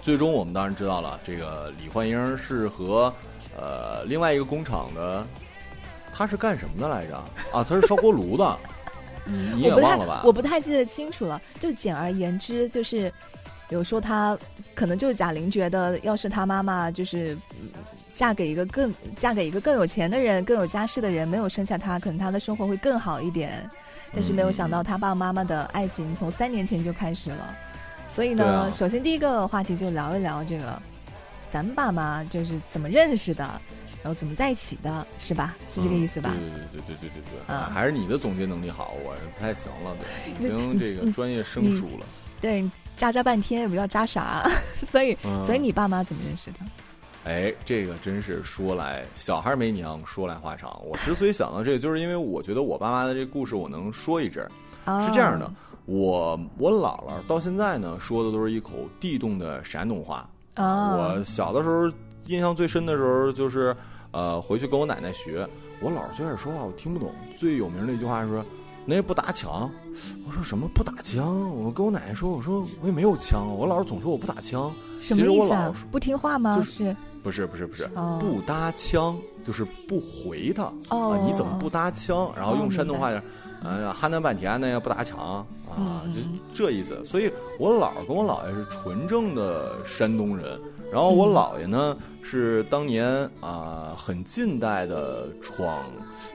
[0.00, 3.12] 最终我们当然知道了，这个李焕英是和
[3.54, 5.22] 呃另外一个工厂的，
[6.18, 7.14] 他是干什么的来着？
[7.52, 8.58] 啊，他是烧锅炉的。
[9.24, 10.22] 你也忘了吧？
[10.24, 11.40] 我不太记得清楚了。
[11.60, 13.12] 就简而言之，就是
[13.68, 14.36] 有说他
[14.74, 17.38] 可能就是贾玲觉得，要是他妈妈就是
[18.12, 23.68] 嫁给一个更嫁给一个更有钱的人、更有家世的人，没有生下他，可能他的生活会更好一点。
[24.12, 27.54] 但是没有想到，他爸爸妈妈的爱情从三年前就开始了。
[28.08, 30.82] 所以呢，首先第一个话题就聊一聊这个，
[31.46, 33.60] 咱们爸妈就是怎么认识的，然
[34.08, 35.56] 后怎么在一起的，是吧？
[35.70, 36.30] 是这个意思吧？
[36.30, 37.70] 对对对对对对对啊！
[37.72, 42.06] 还是你的总结能力好，我不太行了，已经这个 专业生疏了。
[42.40, 44.48] 对，扎扎半天也不知道扎啥，
[44.86, 46.58] 所以所以你爸妈怎么认识的？
[47.24, 50.80] 哎，这个真是说来小孩没娘，说来话长。
[50.86, 54.50] 我之所以想到这个，就是因为我觉得我爸妈的这故事我能说一阵儿。
[55.04, 55.52] 是这样的，
[55.84, 60.26] 我我姥姥到现在呢说的都是一口地道的山东话。
[60.54, 61.92] 啊，我小的时候
[62.26, 63.76] 印象最深的时候就是
[64.12, 65.48] 呃回去跟我奶奶学，
[65.80, 68.44] 我姥姥最开始说话我听不懂，最有名的一句话是说。
[68.90, 69.70] 那也不打枪，
[70.26, 71.50] 我说什么不打枪？
[71.50, 73.46] 我跟我奶奶说，我说我也没有枪。
[73.46, 75.74] 我姥姥总说我不打枪，什么意思啊？
[75.90, 76.56] 不听话吗？
[76.56, 77.86] 就是，不是不是不是，
[78.18, 81.18] 不搭腔就是不回他啊！
[81.22, 82.32] 你怎么不搭腔？
[82.34, 83.22] 然后用山东话讲，
[83.64, 86.20] 哎呀，喊那半天呢也不搭腔啊，就
[86.54, 87.04] 这意思。
[87.04, 90.58] 所以我姥跟我姥爷是纯正的山东人。
[90.90, 93.06] 然后我姥爷呢是当年
[93.40, 95.84] 啊很近代的闯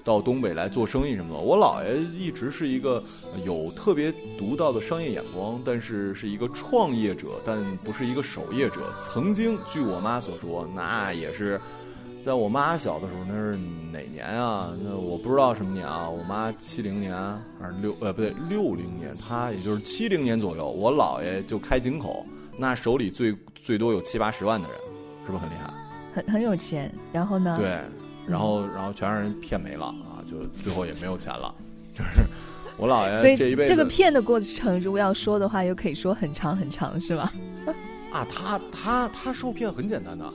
[0.04, 1.40] 到东北来做生意什么的。
[1.40, 3.02] 我姥爷一直是一个
[3.44, 8.82] 有特别独到的商业眼光，但是是一个创业者，但不是一个守业者。
[9.00, 11.60] 曾经据我妈所说，那也是
[12.24, 13.60] 在我妈小的时候，那是
[13.92, 14.74] 哪年啊？
[14.82, 16.10] 那我不知道什么年啊。
[16.10, 17.14] 我妈七零年
[17.60, 22.26] 还是六呃不对六零年，她也就是七零年左右，我姥爷就开井口。
[22.58, 24.78] 那手里最最多有七八十万的人，
[25.26, 25.74] 是不是很厉害？
[26.16, 27.58] 很很有钱，然后呢？
[27.60, 27.78] 对，
[28.26, 31.54] 然后然后全让人骗没了啊，就最后也没有钱了。
[31.94, 32.22] 就是
[32.78, 37.34] 我姥爷这一辈子，这个骗的过程，如果要说的话，又可以说很长很长，是吧？
[38.14, 40.30] 啊，他他他受骗很简单的，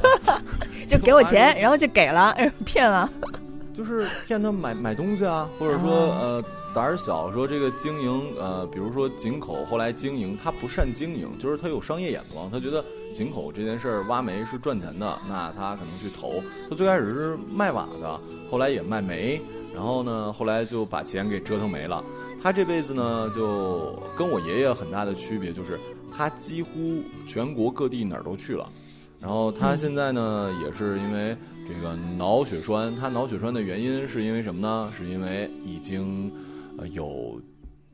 [0.86, 3.10] 就给我钱，然后就给了， 骗了。
[3.72, 6.44] 就是骗他买买东西啊，或者说呃。
[6.74, 16.42] 胆儿小，说这个经营，呃，比如说井口，后来经营，他不善经营，就是他有商业眼光，他觉得井口这件事儿挖煤是赚钱的，那他可能去投。
[16.70, 18.18] 他最开始是卖瓦的，
[18.50, 19.38] 后来也卖煤，
[19.74, 22.02] 然后呢，后来就把钱给折腾没了。
[22.42, 25.78] 他这辈子呢，就跟我爷爷很大的区别，就是
[26.16, 28.68] 他几乎全国各地哪儿都去了。
[29.20, 34.92] 然后他现在呢，也是因为这个脑血栓，他脑血栓的原因是因为什么呢？
[34.96, 36.32] 是因为已经。
[36.78, 37.38] 呃，有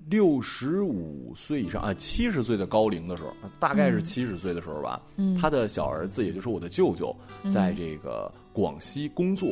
[0.09, 5.03] 六十五岁以上啊，七十岁的高龄的时候，大概是七十岁的时候吧。
[5.17, 7.13] 嗯，他的小儿子，也就是我的舅舅，
[7.51, 9.49] 在这个广西工作。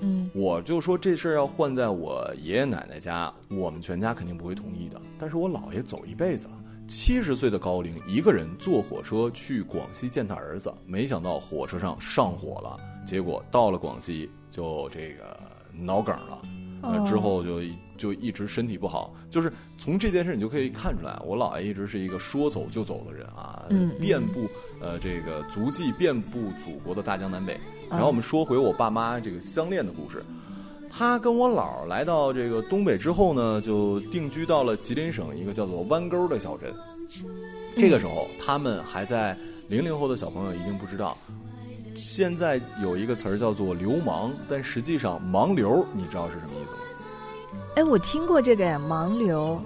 [0.00, 5.00] 嗯，我就说这事儿要换在我爷爷奶奶家，我们全家肯定不会同意的。
[5.18, 6.52] 但是我姥爷走一辈子了，
[6.88, 15.38] 七十岁的高龄，一个人坐火车去广西见他儿子，没想到火车上上火了，结果到了广西就这个
[15.72, 16.40] 脑梗了。
[16.80, 17.60] 呃，之后就
[17.96, 23.66] 就一直身体不好，就是从这件事你就可以看出来，我姥爷一直是一个说走就走的人啊，
[24.00, 24.48] 遍布
[24.80, 27.60] 呃这个足迹遍布祖国的大江南北。
[27.90, 30.24] 然后我们说回我爸妈这个相恋的故事，
[30.90, 36.72] 他跟我姥来到这个东北之后呢，就定居到了吉林省一个叫做弯沟的小镇。
[37.76, 39.36] 这个时候他们还在
[39.68, 41.16] 零零后的小朋友一定不知道。
[41.94, 46.78] 现在有一个词儿叫做“流氓”，但实际上“盲流”，你知道是什么意思吗？
[47.74, 49.60] 哎，我听过这个呀，“盲流”，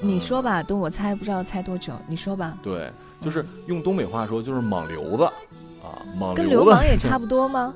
[0.00, 2.56] 你说吧，等我猜，不知道猜多久，你说吧。
[2.62, 2.88] 对，
[3.20, 5.24] 就是用东北话说，就是“莽流子”
[5.82, 7.74] 啊，“莽流子”跟流氓也差不多吗？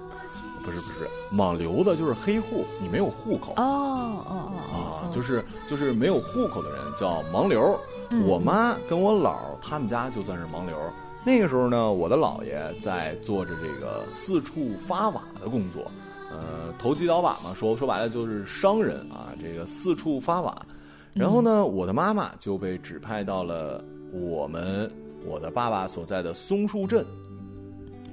[0.68, 3.54] 不是不是，“盲流的”就是黑户，你没有户口。
[3.56, 7.80] 哦哦哦啊，就是就是没有户口的人叫盲流。
[8.26, 10.76] 我妈跟我姥他们家就算是盲流。
[11.24, 15.90] 那个时候呢，我的姥爷在做着这个四处发瓦的工作，
[16.30, 20.54] 呃，投机倒把嘛，说说白了就是商人啊，这个四处发瓦。
[21.14, 24.90] 然后呢，我的妈妈就被指派到了我们
[25.24, 27.06] 我的爸爸所在的松树镇。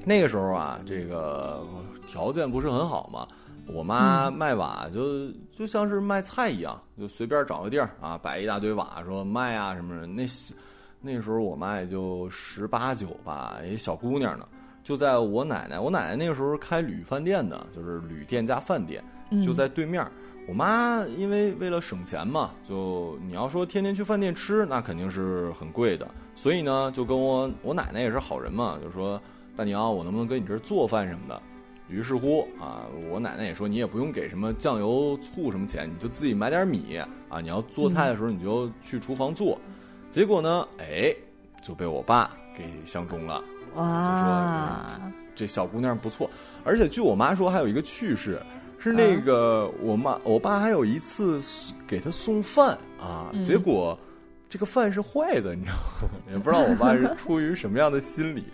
[0.03, 1.59] 那个时候啊，这个
[2.07, 3.27] 条件不是很好嘛，
[3.67, 10.25] 我妈卖瓦就就像是卖菜一样，就随便找个地儿啊，摆一大堆瓦，说卖啊什么的那。
[11.01, 14.47] 那时候我妈也就十八九吧，一小姑娘呢，
[14.83, 19.03] 就在我奶奶，我奶奶那个时候开旅饭店的，就是旅店加饭店，
[19.45, 20.03] 就在对面。
[20.47, 29.21] 我妈因为为了省钱嘛，就你要说天天去饭店吃，那肯定是很贵的，所以呢，就跟我我奶奶也是好人嘛，就说
[29.55, 31.39] 大娘，我能不能跟你这儿做饭什么的？
[31.87, 36.97] 于是乎啊，我奶奶也说你也不用给什么酱油醋什么钱，你就自己买点米
[37.29, 39.59] 啊，你要做菜的时候你就去厨房做。
[40.11, 40.67] 结果呢？
[40.79, 41.13] 哎，
[41.61, 43.43] 就被我爸给相中了。
[43.75, 44.99] 哇，
[45.35, 46.29] 这小姑娘不错，
[46.63, 48.41] 而且据我妈说，还有一个趣事，
[48.79, 51.41] 是那个我妈我爸还有一次
[51.85, 53.97] 给她送饭啊，结果
[54.49, 56.09] 这个饭是坏的，你知道吗？
[56.31, 58.45] 也不知道我爸是出于什么样的心理。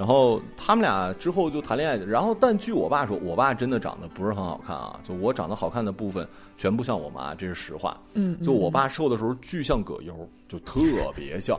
[0.00, 8.00] 然后他们俩之后就谈恋爱，然后但据我爸说，我爸真的长得不是很好看啊，就我长得好看的部分全部像我妈，这是实话。
[8.14, 10.80] 嗯，就我爸瘦的时候巨像葛优，就特
[11.14, 11.54] 别像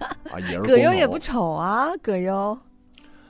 [0.00, 2.58] 啊，也是葛优也不丑啊，葛优。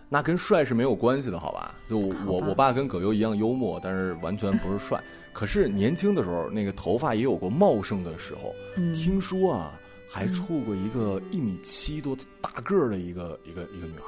[0.08, 1.74] 那跟帅是没有关系的，好吧？
[1.90, 5.02] 就我我爸跟葛优一样幽默，但是完全不是帅。
[5.34, 8.54] 可是年轻的时候，那个头发也有过茂盛的时候。
[8.76, 9.72] 嗯，听说啊，
[10.08, 14.04] 还处过一个一米七多大个儿的一个一个一个女孩。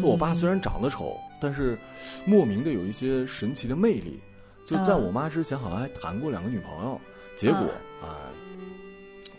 [0.00, 1.76] 就我爸虽然长得丑，但是
[2.24, 4.20] 莫名的有一些神奇的魅力。
[4.64, 6.98] 就在我妈之前，好像还谈过两个女朋友。
[7.36, 7.58] 结果
[8.00, 8.30] 啊，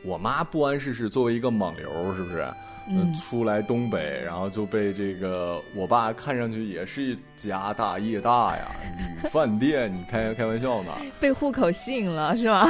[0.03, 2.45] 我妈不谙世事，作为一个莽流，是不是？
[2.89, 10.91] 嗯，出来东北，然后就被这个我爸看上去也是家大业大呀，女 饭店，你开开玩笑呢？
[11.21, 12.67] 被户口吸引了是吗？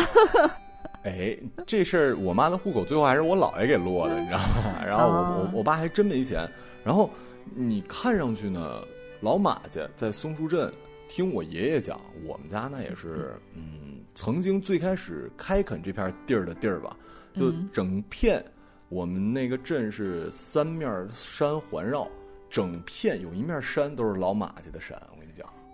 [1.03, 4.85] 哎，这事儿我妈的户口最后还是我姥爷给落的，你知道吗？
[4.85, 6.47] 然后我我我爸还真没钱，
[6.83, 7.09] 然后。
[7.55, 8.83] 你看上去呢，
[9.21, 10.73] 老马家在松树镇，
[11.07, 16.95] 听我爷爷讲，我们家那也是，嗯，曾经最开始开垦这片地儿的地儿吧，
[17.33, 18.43] 就整片，
[18.89, 22.07] 我们那个镇是三面山环绕，
[22.49, 24.99] 整片有一面山都是老马家的山。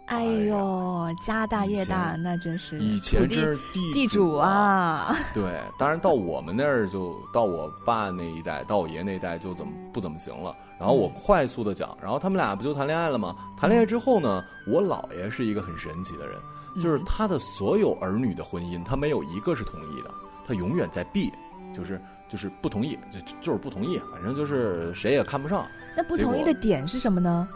[0.10, 5.16] 哎呦，家大业大，那真是以前真是地地主啊！
[5.36, 10.56] 对，当然到我们那儿就到我爸那一代，到我爷那一代就怎么不怎么行了。
[10.80, 13.36] 然后我快速的讲，然后他们俩不就谈恋爱了吗？
[13.56, 16.40] 谈恋爱之后呢，我姥爷是一个很神奇的人，
[16.80, 20.10] 就是他的所有儿女的婚姻，他没有一个是同意的，
[20.48, 21.32] 他永远在避，
[21.72, 25.68] 就是就是不同意，就就是不同意，反正就是谁也看不上。
[25.96, 27.48] 那不同意的点是什么呢？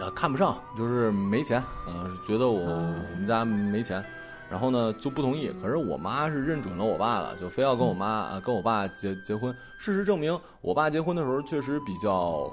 [0.00, 4.04] 啊，看不上，就是没钱，嗯，觉得我我们家没钱，
[4.50, 5.50] 然后呢就不同意。
[5.60, 9.54] 可是我妈是认准了我爸了，就非要跟我妈啊跟我爸结结婚。
[9.78, 12.52] 事实证明，我爸结婚的时候确实比较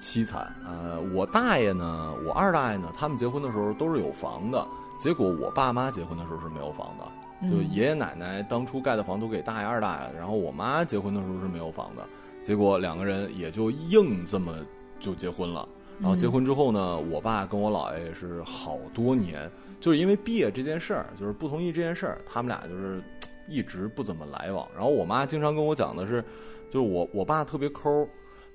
[0.00, 0.54] 凄惨。
[0.64, 4.66] 呃，我大爷呢，我二大爷呢，他们结婚的时候都是有房的。
[4.98, 12.06] 结果我爸妈结婚的时候是没有房的，就爷爷奶奶当初盖的房都给大爷二大爷，然后我妈结婚的时候是没有房的。
[12.42, 14.54] 结果两个人也就硬这么
[15.00, 15.68] 就结婚了。
[15.98, 23.02] 然后结婚之后呢，我爸跟我姥爷也是好多年，就是因为毕业这件事儿，就是不同意这件事儿，他们俩就是
[23.48, 24.68] 一直不怎么来往。
[24.74, 26.22] 然后我妈经常跟我讲的是，
[26.70, 28.06] 就是我我爸特别抠，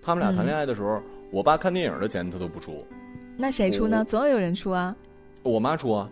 [0.02, 1.02] 他们俩谈恋爱的时候，
[1.32, 2.86] 我爸看电影的钱他都不出。
[3.38, 4.06] 那谁出呢？
[4.06, 4.96] 总要有人出啊。
[5.42, 6.08] 我妈出啊。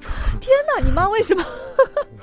[0.38, 1.42] 天哪，你妈为什么？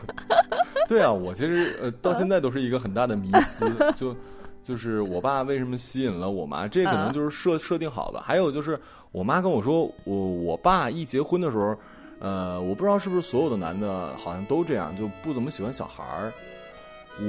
[0.87, 4.15] 对啊，我其实呃到现在都是一个很大的迷思， 就。
[4.63, 6.67] 就是我爸为什么吸引了我妈？
[6.67, 8.21] 这可能就是设设定好的。
[8.21, 8.79] 还有就是
[9.11, 11.75] 我妈跟我说，我我爸一结婚的时候，
[12.19, 16.31] 呃，我不知道是不是所有的男的好像都这样，就不怎么喜欢小孩儿。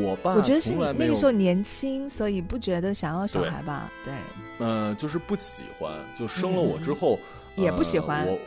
[0.01, 3.91] 我爸我觉得是你那个时候年轻，所以不觉得想要小孩吧？
[4.05, 4.15] 对，
[4.59, 5.93] 嗯，就是不喜欢。
[6.17, 7.19] 就生了我之后
[7.57, 8.27] 也不喜欢。
[8.27, 8.39] 我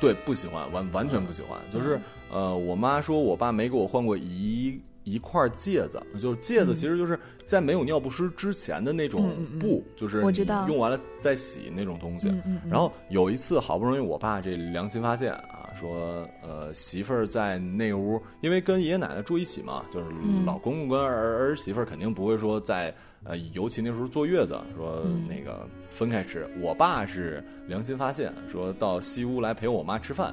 [0.00, 1.58] 对不喜欢，完完全不喜欢。
[1.70, 1.98] 就是
[2.30, 4.80] 呃，我妈说我爸没给我换过一。
[5.04, 10.20] 一块戒子，就是戒子，其实就是在没有尿不湿之前的那种布，就是
[10.68, 12.28] 用完了再洗那种东西。
[12.68, 20.06] 然后有一次，好不容易我爸这良心发现啊，说呃媳妇儿在那屋，因为跟爷爷奶奶住一起嘛，就是
[20.46, 26.48] 老公公跟儿儿媳妇儿肯定不会说在呃尤其那时候坐月子，说那个分开吃。
[26.60, 30.32] 我爸是良心发现，说到西屋来陪我妈吃饭。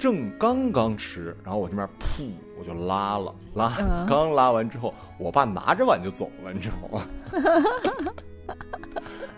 [0.00, 3.70] 正刚刚吃，然后我这边噗，我就拉了，拉
[4.08, 7.06] 刚拉完之后，我爸拿着碗就走了，你知道吗？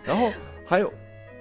[0.05, 0.31] 然后
[0.65, 0.93] 还有，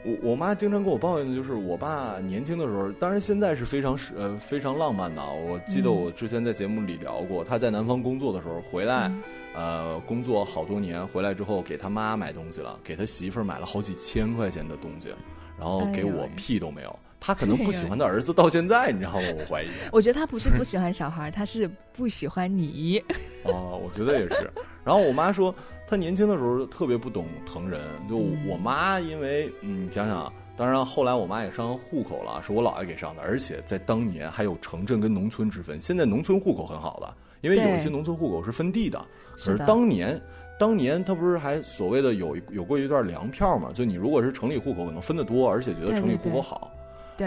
[0.03, 5.21] 我我妈经常跟我抱怨的就是，我爸年轻的时候，当然现在是非常是呃非常浪漫的。
[5.23, 9.11] 我记得我之前在节目里聊过，他在南方工作的时候回来，
[9.53, 15.13] 呃，工作好多年，回来之后给他妈买东西了，给他媳妇儿买了好几千块钱的东西，
[15.59, 16.99] 然后给我屁都没有。
[17.23, 19.19] 他可能不喜欢他儿子到现在，你知道吗？
[19.37, 19.67] 我怀疑。
[19.93, 23.01] 我觉得他不是不喜欢小孩，他是不喜欢你。
[23.45, 24.51] 哦，我觉得也是。
[24.83, 25.53] 然后我妈说，
[25.87, 27.79] 他年轻的时候特别不懂疼人。
[28.09, 35.79] 就我妈，因为嗯，想想，当然后来我妈也上户口了，是我姥爷给上的，而且在当年还有城镇跟农村之分。
[35.79, 38.99] 现在农村户口很好了，因为有一些农村户口是分地的。
[39.35, 40.19] 可是当年，
[40.59, 43.71] 当年他不是还所谓的有有过一段粮票嘛？
[43.71, 46.71] 就你如果是城里户口，可能分得多，而且觉得城里户口好。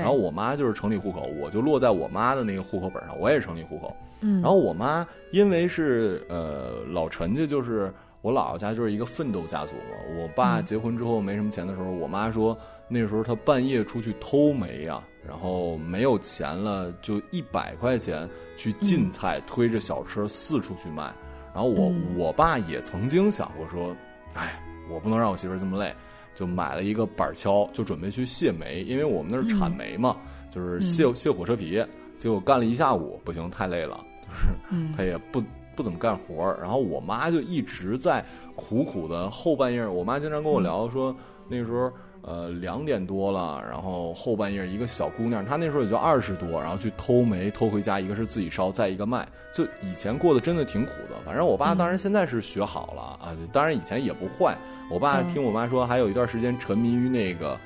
[0.00, 3.94] 然后我妈就是城里户口，我就落在我妈的那个户口本上，我也是城里户口。
[4.20, 7.92] 嗯，然后我妈因为是呃老陈家，就是
[8.22, 10.22] 我姥姥家就是一个奋斗家族嘛。
[10.22, 12.56] 我爸结婚之后没什么钱的时候，我妈说
[12.88, 21.12] 那时候她半夜出去偷煤呀，然后没有钱了，就一百块钱去进菜，推着小车四处去卖。
[21.52, 23.94] 然后我我爸也曾经想过说，
[24.34, 25.94] 哎，我不能让我媳妇这么累，
[26.34, 30.16] 就买了一个板锹，就准备去卸煤，因为我们那儿产煤嘛，
[30.50, 31.84] 就是卸卸火车皮。
[32.18, 35.42] 结果干了一下午，不行，太累了，就是他也不
[35.76, 38.24] 不怎么干活然后我妈就一直在
[38.54, 41.14] 苦苦的后半夜，我妈经常跟我聊说，
[41.48, 41.92] 那时候。
[42.26, 49.28] 呃，两点多了，然后后半夜一个小姑娘，她那时候也就二十多，然后去偷煤偷回家，一个是自己烧，再一个卖。
[49.52, 51.16] 就以前过得真的挺苦的。
[51.24, 54.56] 反正我爸当然现在是学好了啊，当然以前也不坏。
[54.90, 57.58] 我爸听我妈说，还有一段时间沉迷于那个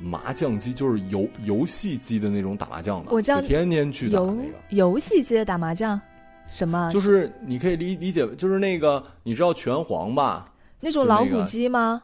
[0.00, 6.00] 麻将机，就是游游戏机的那种打麻将的，我知道，天天去打那个游戏机的打麻将，
[6.46, 6.88] 什么？
[6.90, 10.50] 就是你可以理理解，就是那个你知道拳皇吧？
[10.80, 12.02] 那种老虎机吗？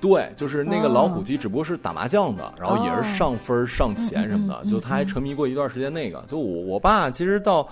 [0.00, 4.64] 对，就是那个老虎机，只不过是打麻将的，然后也是上分上钱什么的。
[4.68, 6.22] 就他还沉迷过一段时间那个。
[6.28, 7.66] 就我我爸其实到，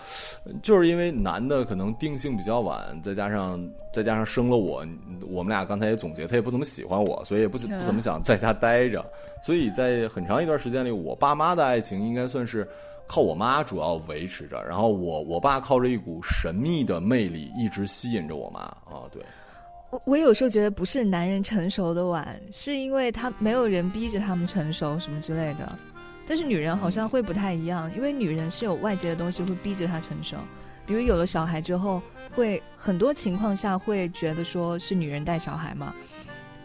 [0.63, 3.63] 就是因为男的可能定性比较晚，再加上
[3.93, 4.83] 再加上生了我，
[5.29, 9.05] 我们俩刚才也总结，他也不怎么喜欢我，所以也不不怎么想在家待着。
[9.43, 12.67] 所以在很长一段时间里，我爸妈的爱情应该算是
[13.07, 19.23] 靠我妈主要维持着，然后我我爸靠着一股神秘的魅力一直吸引着我妈啊，对。
[19.93, 25.79] 我我有时候觉得不是男人成熟的晚，是因为他没有人逼着他们成熟什么之类的。
[26.27, 30.39] 但是女人好像会不太一样，因为女人是有外界的东西会逼着她成熟，
[30.87, 32.01] 比如有了小孩之后，
[32.35, 35.95] 会很多情况下会觉得说是女人带小孩嘛，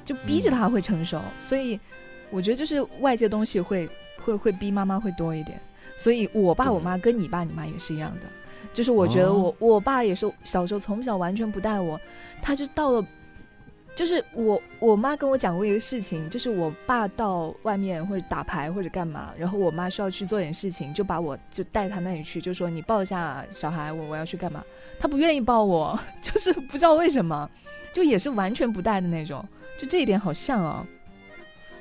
[0.05, 1.21] 就逼着她会成熟。
[1.37, 1.77] 所以
[2.29, 3.89] 我觉得就是外界东西会
[4.21, 5.59] 会会逼妈妈会多一点。
[5.97, 8.21] 所以我爸我妈跟你爸你妈也是一样的，
[8.73, 11.99] 就是我觉得我我爸也是小时候从小完全不带我，
[12.41, 13.05] 他就到了。
[13.97, 24.63] 就是我我妈跟我讲过一个事情，就是我爸到外面或者打牌或者干嘛，然后我妈需要去做点事情，就把我就带他那里去，就说你抱一下小孩，我我要去干嘛？
[24.99, 27.49] 他不愿意抱我， 就是不知道为什么，
[27.91, 29.43] 就也是完全不带的那种，
[29.79, 30.85] 就这一点好像哦。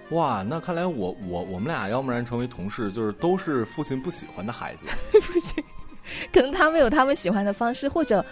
[0.08, 4.86] 哇，那看来我我我们俩要不然成为同事，就是都是父亲不喜欢的孩子。
[5.20, 5.62] 父亲，
[6.32, 8.24] 可能他们有他们喜欢的方式，或者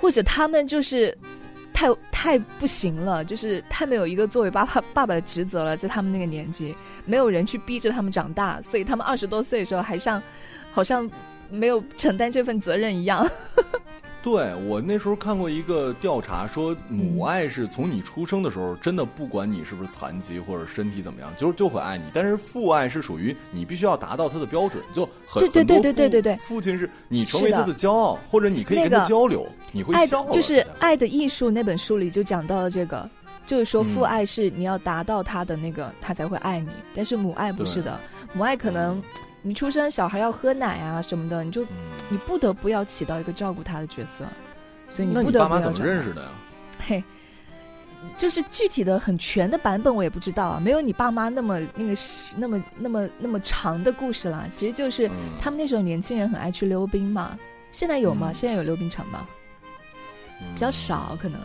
[0.00, 1.18] 或者他们就是。
[1.74, 10.22] 太太不行了，就是太没有一个作为爸爸爸爸的职责了，在他们那个年纪，没有人去逼着他们长大，所以他们二十多岁的时候还像，
[10.72, 11.10] 好像
[11.50, 13.28] 没有承担这份责任一样。
[14.24, 22.04] 对我那时候看过一个调查，说母爱是从你出生的时候，真的不管你是不是残疾或者身体怎么样，就就会爱你。
[22.10, 30.24] 但是父爱是属于你必须要达到他的标准，就很对对对对对对对，父亲是你成为他的骄傲，或者你可以跟他交流，你会笑。
[30.30, 33.06] 就是《爱的艺术》那本书里就讲到了这个，
[33.44, 36.70] 就是说父爱是你要达到他的那个，他才会爱你。
[36.94, 38.00] 但是母爱不是的，
[38.32, 39.02] 母爱可能。
[39.46, 41.62] 你出生小孩要喝奶啊什么的，你就
[42.08, 44.24] 你不得不要起到一个照顾他的角色，
[44.88, 45.60] 所以你不得不要。
[45.60, 46.28] 怎么认识的呀？
[46.80, 47.04] 嘿，
[48.16, 51.94] 就是具体的很全的版本我也不知道啊，没有你爸妈那么那个
[52.38, 54.48] 那么那么那么长的故事啦。
[54.50, 57.38] 其实就是他们那时候年轻人很爱去溜冰嘛，
[57.70, 58.32] 现在有吗？
[58.32, 59.26] 现在有溜冰场吗？
[60.40, 61.38] 比较少，可能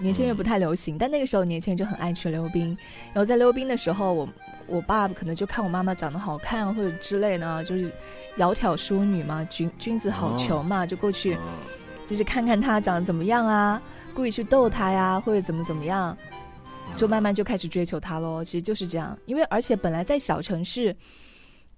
[0.00, 2.76] 年轻人不太流行，但那个时候年轻人就很爱去溜冰。
[3.12, 4.28] 然后在溜冰的时候，我。
[4.66, 7.90] 我爸可能就看我妈妈长得好看或者之类呢，就是
[8.36, 11.36] 窈窕淑女嘛，君君子好逑嘛，就过去，
[12.06, 13.80] 就是看看她长得怎么样啊，
[14.14, 16.16] 故意去逗她呀，或者怎么怎么样，
[16.96, 18.44] 就慢慢就开始追求她喽。
[18.44, 20.94] 其实就是这样，因为而且本来在小城市，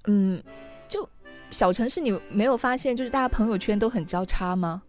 [0.06, 0.42] 嗯，
[0.88, 1.08] 就
[1.50, 4.82] 小城市你没有发现，就是大家朋友圈都很交叉吗？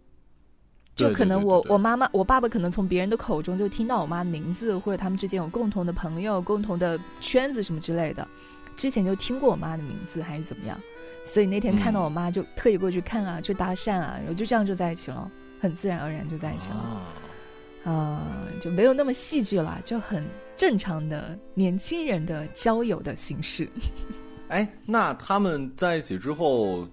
[0.98, 8.28] 就可能我我妈妈我爸爸可能从别人的口中就听到我妈的名字，或者他们之间有共同的朋友、共同的圈子什么之类的，
[8.76, 10.78] 之前就听过我妈的名字还是怎么样，
[11.24, 15.30] 所以那天看到我妈就特意过去看啊，去搭讪啊，然后就这样就在一起了，
[15.62, 18.28] 很自然而然就在一起了，啊，
[18.60, 20.26] 就没有那么戏剧了，就很
[20.56, 23.70] 正常的年轻人的交友的形式。
[24.50, 26.88] 哎，那他们在一起之后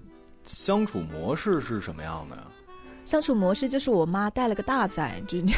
[0.45, 2.43] 相处模式是什么样的呀？
[3.05, 5.39] 相处模式就是我妈带了个大仔，就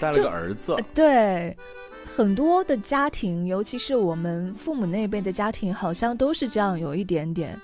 [0.00, 0.76] 带了个儿子。
[0.94, 1.56] 对，
[2.16, 7.60] 很多的家庭，尤其是我们父母那辈的家庭，好像都是这样，有一点点。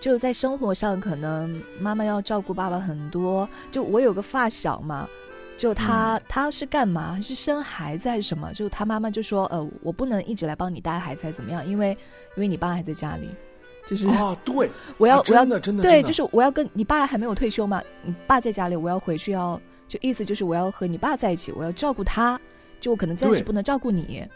[0.00, 3.48] 就在生活上，可能妈妈要照顾爸爸很多。
[3.70, 5.08] 就我有个发小嘛，
[5.56, 7.20] 就他他是干嘛？
[7.20, 8.52] 是生孩子还是什么？
[8.52, 11.64] 就他妈妈就说：“呃，我不能一直来帮你带孩子，还是怎么样？
[11.64, 11.96] 因为
[12.36, 13.28] 因为你爸还在家里。”
[13.86, 22.40] 就是啊，对， 我要我要真的真的对，就是我要跟你爸还没有退休嘛，你爸在家里，我要回去要就意思就是我要和你爸在一起，我要照顾他，
[22.80, 24.26] 就我可能暂时对不能照顾你，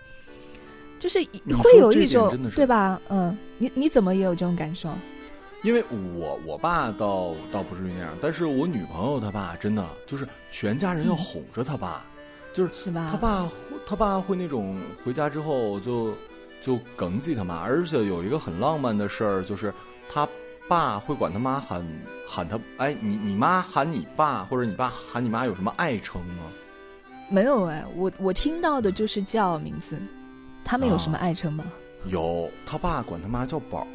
[0.99, 3.01] 就是你会有一种对吧？
[3.09, 4.91] 嗯，你你怎么也有这种感受？
[5.63, 12.05] 因为我我爸倒倒不至于那样，但是我女朋友她爸真的就是全家人要嗯哄着他爸，
[12.53, 13.09] 就是是吧？
[13.11, 13.51] 他爸会
[13.87, 16.15] 他爸会那种回家之后就
[16.67, 19.73] 就耿记他妈，而且有一个很浪漫的事儿，就是
[20.13, 20.29] 他
[20.67, 21.87] 爸会管他妈喊
[22.29, 26.43] 喊他，哎，你你妈喊你爸或者你爸喊你妈有什么爱称吗？
[27.29, 29.97] 没有哎，我我听到的就是叫名字，
[30.65, 31.65] 他们有什么啊爱称吗？
[32.07, 33.87] 有，他爸管他妈叫宝。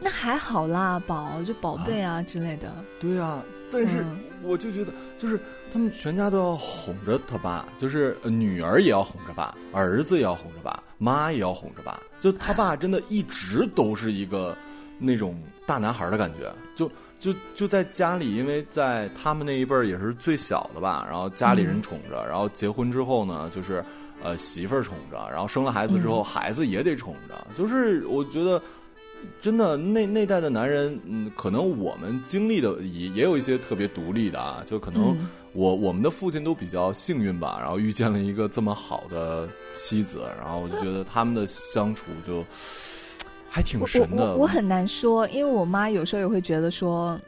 [0.00, 2.72] 那还好啦，宝就宝贝啊之类的。
[2.98, 5.38] 对啊、但是嗯我就觉得，就是
[5.72, 12.00] 他们全家都要哄着他爸，就是呃女儿也要哄着爸，儿子也要哄着爸，妈也要哄着爸。
[12.20, 14.56] 就他爸真的一直都是一个
[14.98, 23.84] 那种大男孩的感觉，就就就在家里，因为在他们那一辈儿也是最小的吧，然后家里人宠着，然后结婚之后呢，就是
[24.22, 28.60] 呃媳妇儿宠着，然后生了孩子之后，孩子也得宠着，就是我觉得。
[29.40, 42.44] 真的，那那代的男人，嗯，可能我们经历的也也有一些特别独立的啊，就可能嗯我、我们的父亲都比较幸运吧，然后遇见了一个这么好的妻子，然后我就觉得他们的相处就
[43.48, 44.24] 还挺我神的。
[44.24, 47.18] 我我我很难说，因为我妈有时候也会觉得说，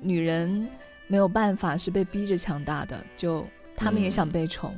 [0.00, 0.68] 女人
[1.06, 4.76] 没有办法是被逼着强大的，就他们也想被宠，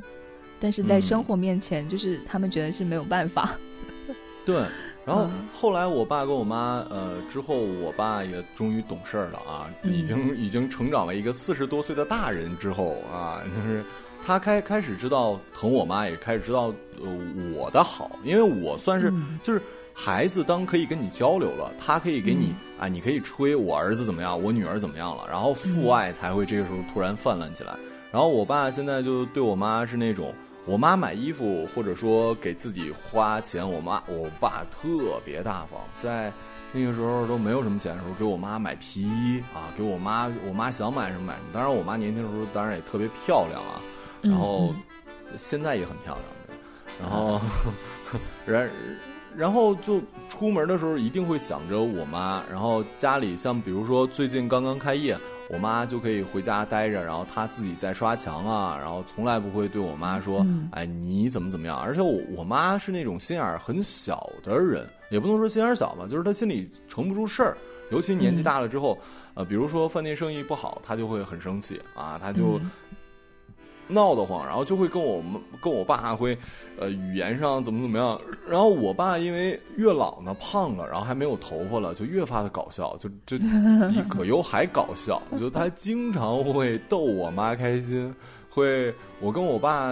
[0.59, 3.57] 但是在嗯生活面前，就是他们觉得是没有办法。
[4.45, 4.63] 对，
[5.05, 5.47] 然后嗯。
[5.53, 9.91] 后来我爸跟我妈，呃，之后我爸也终于懂事儿了啊，嗯。
[9.91, 13.83] 已经已经成长为一个四十多岁的大人之后啊，就是
[14.25, 19.39] 他开开始知道疼我妈，也开始知道呃我的好，因为我算是、嗯。
[19.43, 19.61] 就是。
[19.97, 22.81] 孩子当可以跟你交流了，他可以给你、嗯。
[22.83, 27.73] 啊，你可以吹我儿子怎么样，我女儿怎么样了，然后父爱才会这个时候突然泛滥起来。
[28.11, 30.33] 然后我爸现在就对我妈是那种，
[30.65, 36.33] 我妈买衣服或者说给自己花钱，我妈我爸特别大方，在
[36.73, 41.49] 那个时候都没有什么钱的时候，给我妈买皮衣啊，给我妈我妈想买什么买什么。
[41.53, 43.79] 当然我妈年轻的时候当然也特别漂亮啊，
[44.21, 46.59] 然后嗯现在也很漂亮，
[46.99, 47.41] 然后
[48.45, 48.69] 然
[49.35, 55.15] 然后就出门的时候一定会想着我妈，然后家里像比如说最近刚刚开业，
[55.49, 67.57] 我妈就可以回家待着，然后她自己在刷墙啊，然后从来不会对我妈说，嗯哎你怎么怎么样，而且我我妈是那种心眼儿很小的人，也不能说心眼儿小吧，就是她心里盛不住事儿，
[67.91, 68.97] 尤其年纪大了之后，
[69.35, 72.59] 呃，比如说饭店生意不好，她就会很生气啊，她就。
[73.87, 76.35] 嗯闹得慌，然后就会跟我们跟我爸会，
[76.79, 78.19] 呃，语言上怎么怎么样。
[78.49, 85.21] 然后我爸因为越老呢胖了，然后还没有头发了，就越发的搞笑，就就比葛优还搞笑。
[85.39, 88.11] 就他经常会逗我妈开心，
[88.49, 89.91] 会我跟我爸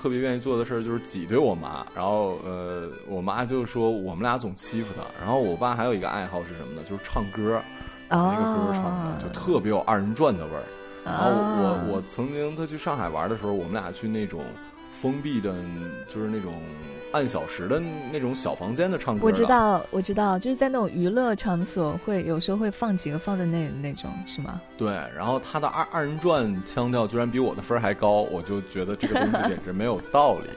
[0.00, 5.02] 特别愿意做的事儿就是挤兑我妈，然后呃，我妈就说我们俩总欺负他。
[5.20, 6.82] 然后我爸还有一个爱好是什么呢？
[6.88, 7.60] 就是唱歌，
[8.08, 10.62] 把那个歌唱啊的就特别有二人转的味儿。
[11.04, 14.42] 然后啊我我曾经他去上海玩的时候，我们俩去那种
[14.92, 15.54] 封闭的，
[16.08, 16.54] 就是那种
[17.12, 17.80] 按小时的
[18.10, 19.26] 那种小房间的唱歌。
[19.26, 19.44] 我知。
[19.44, 24.60] 道，我知道，就是在那种娱乐场所会有时候会放几个放在那那种，是吗？
[24.78, 30.48] 对，然后他的二二人转腔调居然比我的分还高，我就觉得这个东西简直没有道理。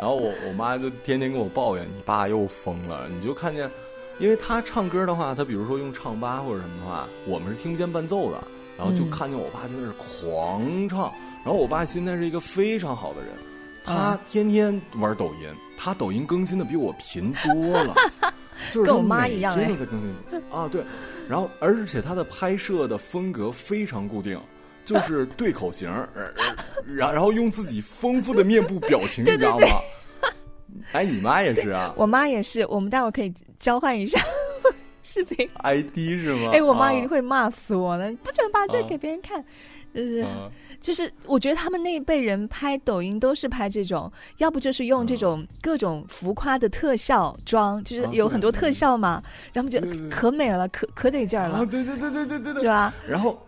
[0.00, 3.06] 然后我我妈就天天跟我抱怨，你爸又疯了。
[3.08, 3.70] 你就看见，
[4.18, 8.38] 因为他唱歌的话，他比如说用唱吧或者什么的话，我们是听不见伴奏的。
[8.80, 9.10] 然后就嗯。
[9.10, 11.12] 看见我爸在那儿狂唱，
[11.44, 13.28] 然后我爸现在是一个非常好的人，
[13.84, 17.52] 他啊天天玩抖音，他抖音更新的比我频多
[17.84, 17.94] 了，
[18.72, 20.40] 就是跟我妈一样哎天都在更新。
[20.50, 20.82] 啊，对，
[21.28, 24.40] 然后而且他的拍摄的风格非常固定。
[24.82, 25.88] 就是对口型，
[26.84, 29.66] 然然后用自己丰富的面部表情， 你知道吗？
[30.90, 31.94] 哎，你妈也是啊。
[31.96, 34.18] 我妈也是，我们待会儿可以交换一下
[35.02, 35.48] 视频。
[35.62, 36.50] ，ID 是吗？
[36.52, 39.44] 哎，我妈啊一定会骂死我的，不准把这给别人看。
[39.92, 40.48] 就是啊
[40.80, 49.20] 就是，我觉得他们那一辈人拍抖音都是拍这种，要不就是用这种各种浮夸的特效妆，就是有很多特效嘛，
[49.52, 52.94] 然后觉得对对对可美了，可可得劲儿啊，了，对对对对对对对是，吧？
[53.08, 53.46] 然后，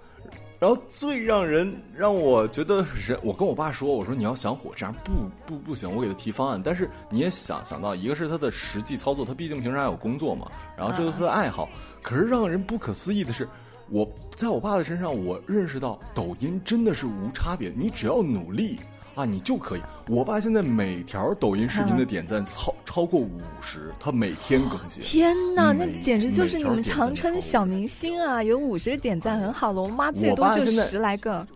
[0.62, 6.62] 然后最让人让我觉得人，我跟我爸说，我说你要想火，这样不不不行，我给他提方案。
[6.62, 10.48] 但是你也想想到，一个是他的实际操作，他毕竟平时还有工作嘛，
[10.78, 11.68] 然后这是他的爱好。
[12.00, 13.48] 可是让人不可思议的是，
[13.88, 18.78] 我在我爸的身上，我认识到抖音真的是无差别，你只要努力。
[19.14, 19.80] 啊，你就可以。
[20.08, 25.02] 我爸现在每条抖音视频的点赞超超过五十，他每天更新。
[25.02, 28.42] 天哪，那简直就是你们长春小明星啊！
[28.42, 31.46] 有五十个点赞很好了，我妈最多就十来个。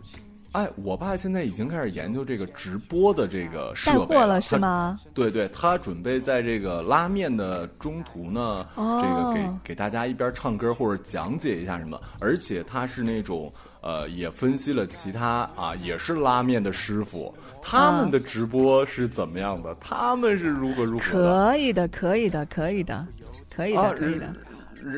[0.53, 4.99] 哎，我爸现在已经开始研究这个直播的这个带货了，是吗？
[5.15, 13.51] 对对，他准备在这个拉面的中途呢，这个给给大家一边唱歌或者讲解一下什么，而且他是那种。
[13.87, 17.33] 呃，也分析了其他啊，也是拉面的师傅，
[17.63, 19.73] 他们的直播是怎么样的？
[19.81, 21.05] 他们是如何如何？
[21.13, 23.07] 可以的，可以的，可以的，
[23.49, 24.35] 可以的，可以的。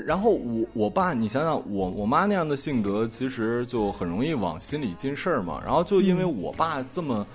[0.06, 5.60] 然后我我爸，你想想，我我妈那样的性格，其实就很容易往心里进事儿嘛。
[5.62, 7.26] 然后就因为我爸这么。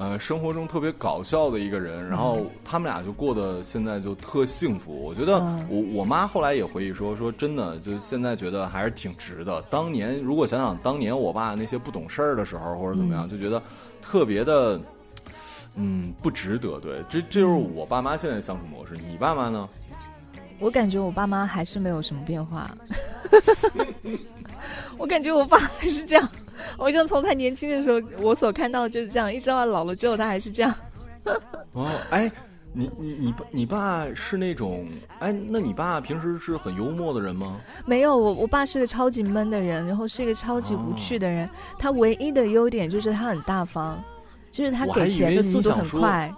[0.00, 4.98] 呃，生活中特别搞笑的一个人，然后他们俩就过得现在就特幸福。
[4.98, 5.38] 我觉得
[5.68, 9.60] 我我妈后来也回忆说，说真的，就现在觉得还是挺值的。
[9.68, 13.62] 当年如果想想当年我爸那些不懂事儿的时候或者怎么样，就觉得
[14.00, 14.80] 特别的，
[15.74, 16.80] 嗯，不值得。
[16.80, 18.94] 对，这这就是我爸妈现在相处模式。
[19.06, 19.68] 你爸妈呢？
[20.58, 22.74] 我感觉我爸妈还是没有什么变化。
[24.96, 26.26] 我感觉我爸还是这样。
[26.78, 30.74] 我像从他年轻的时候，我所看到的就是这样，一直到他老了之后，他还是这样。
[31.72, 32.30] 哦，哎，
[32.72, 34.88] 你你你你爸是那种，
[35.18, 37.60] 哎，那你爸平时是很幽默的人吗？
[37.84, 41.48] 没有，我我爸是个超级闷的人，然后是一个超级无趣的人。
[41.78, 44.02] 他唯一的优点就是他很大方，
[44.50, 46.34] 就是他给钱的速度很快。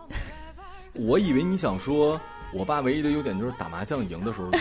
[0.95, 2.21] 我以为你想说，
[2.53, 4.61] 我爸唯一的优点就是打麻将赢的时候多。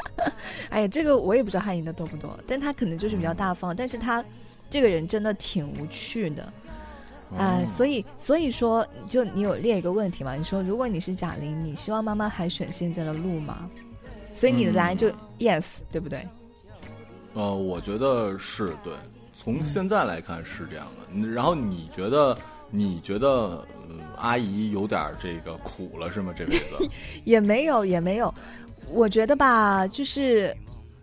[0.68, 4.24] 哎呀，这个我也不知道他赢的多不多，但他可能就是比较大方，但是他。
[4.70, 6.52] 这个人真的挺无趣的，
[7.38, 10.34] 哎，所以所以说，就你有列一个问题嘛？
[10.34, 13.70] 你说，如果你是贾玲，你希望妈妈还选现在的路吗？
[14.32, 15.08] 所以你的答案就
[15.38, 16.26] yes，对不对？
[17.34, 18.92] 呃，我觉得是对，
[19.36, 21.28] 从现在来看是这样的。
[21.28, 22.36] 然后你觉得，
[22.70, 23.64] 你觉得
[24.16, 26.32] 阿姨有点这个苦了是吗？
[26.36, 26.76] 这辈子
[27.22, 28.34] 也没有，也没有。
[28.88, 30.52] 我觉得吧，就是。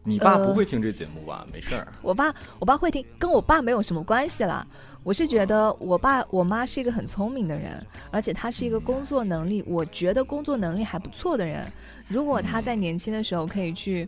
[0.04, 1.45] 你爸不会听这节目吧？
[1.54, 1.88] 没事儿。
[2.02, 4.66] 我爸，我爸会听，跟我爸没有什么关系啦。
[5.04, 11.72] 我是觉得我爸我妈是一个很聪明的人，而且他是一个工作能力，我觉得工作能力还不错的人。
[12.08, 14.08] 如果他在年轻的时候可以去，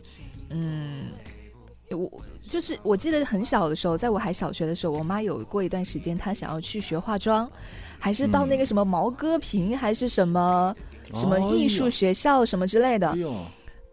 [0.50, 1.06] 嗯，
[1.90, 2.10] 我
[2.48, 7.48] 就是我记得很小的时候，在我还小学的时候，我妈有过一段时间，她想要去学化妆，
[8.00, 10.74] 还是到那个什么毛戈平，还是什么
[11.12, 13.16] 什么艺术学校什么之类的。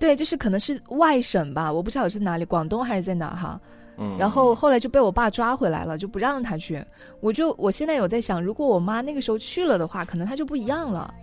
[0.01, 3.61] 对，就是可能是外省吧，我不知道是哪里，广东还是在哪哈。
[3.97, 4.17] 嗯。
[4.17, 6.83] 然后后来就被我爸抓回来了，就不让他去。
[7.19, 11.13] 我就我现在有在想，如果我妈那个时候去了的话，可能她就不一样了。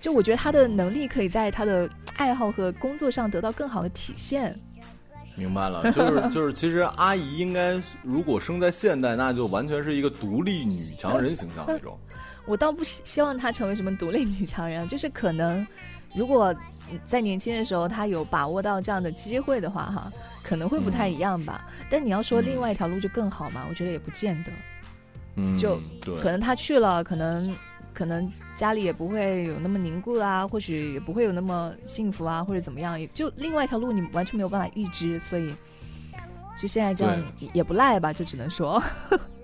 [0.00, 1.86] 就我觉得她的能力可以在她的
[2.16, 4.58] 爱好和工作上得到更好的体现。
[5.36, 11.98] 明白了，就 是就是，其实阿姨应该如果生在现代，那就完全是一个独立女强人形象那种。
[12.46, 15.66] 我倒不希希望她成为什么独立女强人，就是可能。
[16.14, 16.54] 如果
[17.04, 20.10] 在年轻的时候她有把握到这样的机会的话，哈，
[20.42, 21.66] 可能会不太一样吧。
[21.90, 24.52] 但你要说另外一条路就更好嘛，我觉得也不见得。
[25.34, 25.76] 嗯，就
[26.22, 27.54] 可能她去了，可能
[27.96, 33.00] 可能家里也不会有那么凝固啊，或许也不会有那么幸福啊，或者怎么样。
[33.14, 35.54] 就另外一条路你完全没有办法预知，所以
[36.60, 37.16] 就现在这样
[37.54, 38.82] 也不赖吧，就只能说。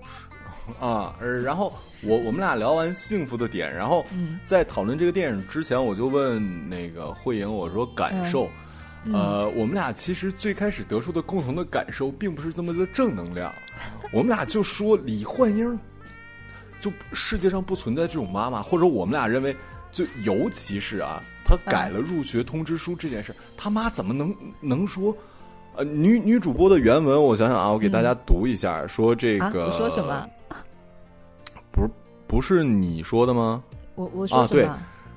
[0.79, 1.73] 啊，然后。
[2.05, 4.05] 我我们俩聊完幸福的点，然后
[4.43, 8.49] 在讨论这个电影之前，我就问那个慧莹，我说感受，
[9.13, 13.49] 呃，我们俩其实最开始得出的共同的感受，并不是这么的正能量。
[14.11, 15.79] 我们俩就说李焕英，
[16.83, 19.55] 就世界上不存在这种妈妈，或者我们俩认为，
[19.89, 25.15] 就尤其是啊，她改了入学通知书这件事，他妈怎么能能说？
[25.77, 30.27] 呃，女女主播的原文，我想想啊，我给大家读一下，说这个说什么？
[31.71, 31.89] 不是
[32.27, 33.63] 不是你说的吗？
[33.95, 34.61] 我我说什么？
[34.61, 34.69] 对，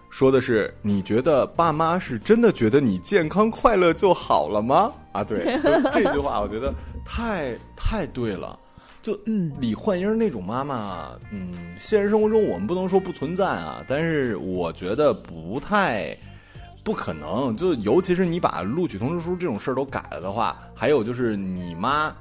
[0.08, 4.92] 说的是你觉得爸妈是真的觉得你健康快乐就好了吗？
[5.10, 5.58] 啊，对，
[5.92, 6.72] 这句话我觉得
[7.04, 8.56] 太太对了。
[9.06, 16.12] 就嗯，李焕英那种妈妈，嗯，现实生活中我们不能说不存在啊，但是我觉得不太
[16.84, 17.56] 不可能。
[17.56, 22.12] 就尤其是你把录取通知书这种事儿都改了的话，还有就是你妈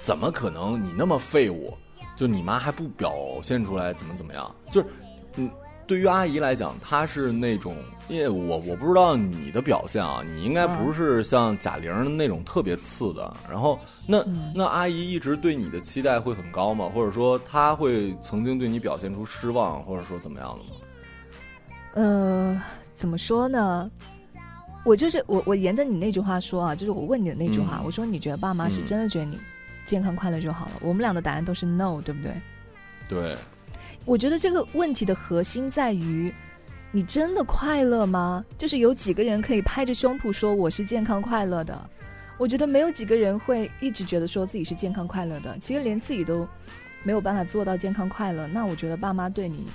[0.00, 1.74] 怎么可能你那么废物？
[2.16, 4.50] 就你妈还不表现出来怎么怎么样？
[4.70, 4.86] 就是，
[5.36, 5.50] 嗯，
[5.92, 7.76] 对于阿姨来讲，她是那种，
[8.08, 13.36] 因为我我不知道你的表现啊，你应该不是像贾玲那种特别次的。
[13.46, 13.78] 然后，
[14.08, 14.24] 那
[14.54, 16.90] 那阿姨一直对你的期待会很高吗？
[16.94, 20.80] 或者说，她会曾经对你表现出失望，或者说怎么样的吗？
[21.92, 22.62] 呃，
[22.94, 23.90] 怎么说呢？
[24.86, 29.38] 我就是我，我沿着你那句话说啊，就是我问你的那句话，我说你觉得爸妈是真的觉得你？
[29.84, 30.72] 健康快乐就好了。
[30.80, 32.32] 我们俩的答案都是 no，对不对？
[33.10, 33.36] 对。
[34.04, 36.32] 我觉得这个问题的核心在于，
[36.90, 38.44] 你真的快乐吗？
[38.58, 41.90] 就是有几个人可以拍着胸脯说我是健康快乐的？
[42.36, 45.56] 我觉得没有几个人会一直觉得说自己是健康快乐的。
[45.58, 46.46] 其实连自己都
[47.04, 49.66] 没有办法做到健康快乐，那我觉得爸妈对你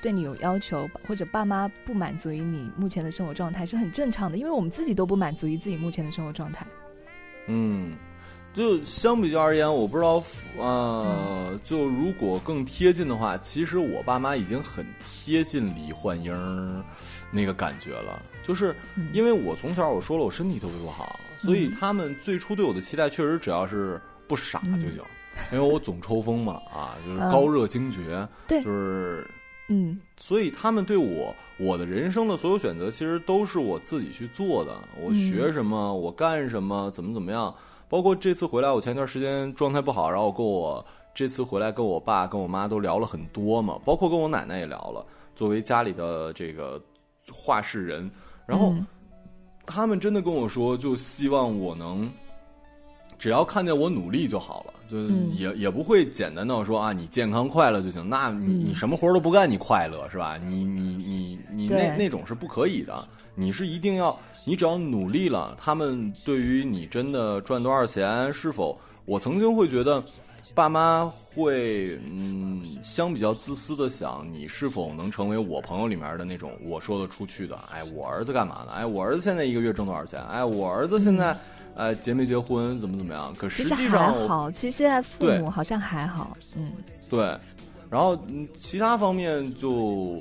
[0.00, 6.66] 对你有要求，或者爸妈不满足于你目前的生活状态是很正常的，因为我们自己都不满足于自己目前的生活状态。
[7.48, 7.92] 嗯。
[8.54, 10.22] 就相比较而言，我不知道，
[10.58, 16.84] 呃，就如果更贴近的话，其实我爸妈已经很贴近李焕英
[17.30, 18.20] 那个感觉了。
[18.44, 18.74] 就是
[19.12, 25.02] 因为我从小我说了我身体特别不好，所以他们最初对我的期待确实只要是不傻就行，
[25.52, 29.24] 因为我总抽风嘛，啊，就是高热惊厥，对，就是
[29.68, 34.74] 嗯，所以他们对我我的人生的所有选择，其实都是我自己去做的。
[34.98, 37.54] 我学什么，我干什么，怎么怎么样。
[37.88, 40.84] 包括这次回来，我前段时间状态不好，然后我跟我
[41.14, 45.04] 这次回来跟我爸跟我妈都聊了很多嘛，包括跟我奶奶也聊了。
[45.34, 46.80] 作为家里的这个
[47.32, 48.10] 话事人，
[48.44, 48.74] 然后
[49.64, 52.10] 他们真的跟我说，就希望我能
[53.18, 54.98] 只要看见我努力就好了，就
[55.34, 58.06] 也也不会简单到说啊，你健康快乐就行。
[58.08, 60.36] 那你你什么活都不干，你快乐是吧？
[60.36, 64.18] 你你你你那那种是不可以的，你是一定要。
[64.48, 70.02] 你只要努力了，他们对于你真的赚多少钱，是否我曾经会觉得，
[70.54, 77.54] 爸妈会嗯，相比较自私的想，你是否能成为我朋友里面的那种我说得出去的？
[77.70, 78.72] 哎，我儿子干嘛呢？
[78.74, 80.18] 哎，我儿子现在一个月挣多少钱？
[80.24, 81.36] 哎，我儿子现在
[81.76, 82.78] 哎结没结婚？
[82.78, 83.30] 怎么怎么样？
[83.34, 86.72] 可实际上还好，其实现在父母好像还好，嗯，
[87.10, 87.36] 对。
[87.90, 88.18] 然后，
[88.54, 90.20] 其他方面就，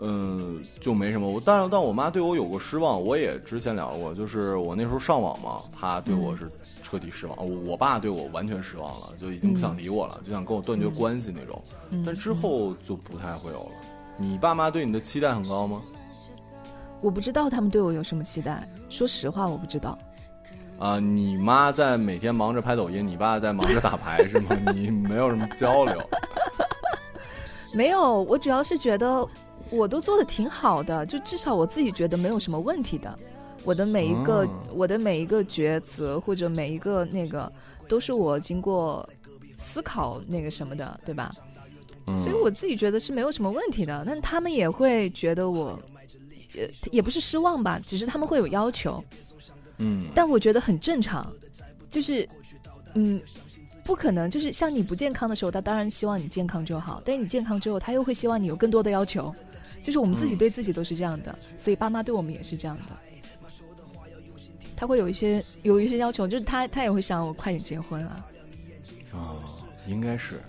[0.00, 1.28] 嗯，就没什么。
[1.28, 6.48] 我，但但我妈对我有过失望，我也之前聊过，就是我那时候上网嘛，她对我是
[6.82, 7.36] 彻底失望。
[7.38, 11.60] 我我爸对我完全失望了，就已经不想理我了，就想跟我断绝关系那种。
[12.06, 13.70] 但之后就不太会有了。
[14.16, 15.82] 你爸妈对你的期待很高吗？
[17.00, 19.98] 我不知道他们对我有什么期待，说实话，我不知道。
[20.78, 24.56] 啊，你妈在每天忙着拍抖音，你爸在忙着打牌是吗？
[24.72, 26.00] 你没有什么交流。
[27.72, 29.26] 没有，我主要是觉得
[29.70, 33.18] 我都做的挺好的，就至少我自己觉得没有什么问题的。
[33.64, 37.52] 我的每一个，我的每一个抉择或者每一个那个，
[37.86, 39.06] 都是我经过
[39.58, 41.34] 思考那个什么的，对吧？
[42.06, 44.02] 所以我自己觉得是没有什么问题的。
[44.06, 45.78] 但他们也会觉得我，
[46.54, 49.04] 也，也不是失望吧，只是他们会有要求。
[49.76, 50.06] 嗯。
[50.14, 51.30] 但我觉得很正常，
[51.90, 52.26] 就是，
[52.94, 53.20] 嗯。
[53.88, 57.00] 不可能，就是像你不健康的时候，他当然希望你健康就好。
[57.06, 59.34] 但是你健康之后，他又会希望你有更多的要求。
[59.82, 62.94] 就是我们自己对自己都是这样的，所以爸妈对我们也是这样的。
[64.76, 68.26] 他会有一些有一些要求，就是他他也会想我快点结婚啊。
[69.14, 69.40] 哦，
[69.86, 70.42] 应该是，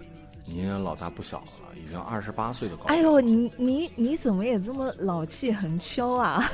[0.45, 2.83] 你也老大不小了，已经二十八岁的高。
[2.87, 6.45] 哎呦，你你你怎么也这么老气横秋啊？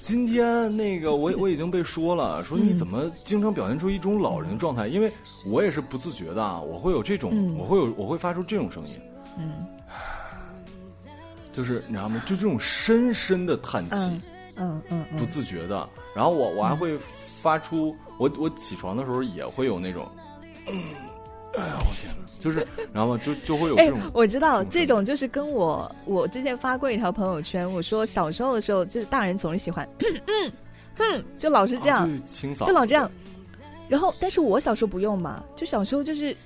[0.00, 4.88] 今天那个我 我已经被说了，说你怎么经常表现出一种老人的状态？
[4.88, 5.12] 因为
[5.44, 8.94] 我也是不自觉的啊，我会有这种，我会有我会发出这种声音，
[9.38, 9.52] 嗯，
[11.54, 12.20] 就是你知道吗？
[12.26, 14.20] 就这种深深的叹气，
[14.56, 15.86] 嗯嗯，不自觉的。
[16.16, 16.98] 然后我我还会
[17.42, 20.08] 发出，我我起床的时候也会有那种。
[21.58, 30.52] 哎呀，我天呐，就是， 然后就就会有这种，我知道这种就是跟我我之前发过一条朋友圈，我说小时候的时候，就是大人总是喜欢， 嗯
[30.96, 32.08] 哼，就老是这样，
[32.64, 33.10] 就老这样。
[33.88, 36.36] 然后，但是我小时候不用嘛，就小时候就是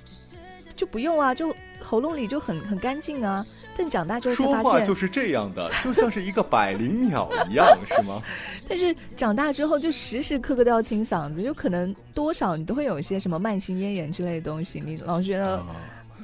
[0.75, 3.45] 就不用啊，就喉咙里就很很干净啊。
[3.77, 8.21] 但长大之后说话就是这样的，就像是一个百灵鸟一样， 是吗？
[8.69, 15.61] 但是长大之后就时时刻刻都要清嗓子，就可能多少你都会有一些什么慢性咽炎之类的东西，你老觉得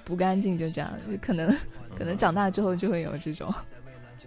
[0.06, 0.90] 不干净，就这样，
[1.22, 1.54] 可能
[1.98, 3.54] 可能长大之后就会有这种。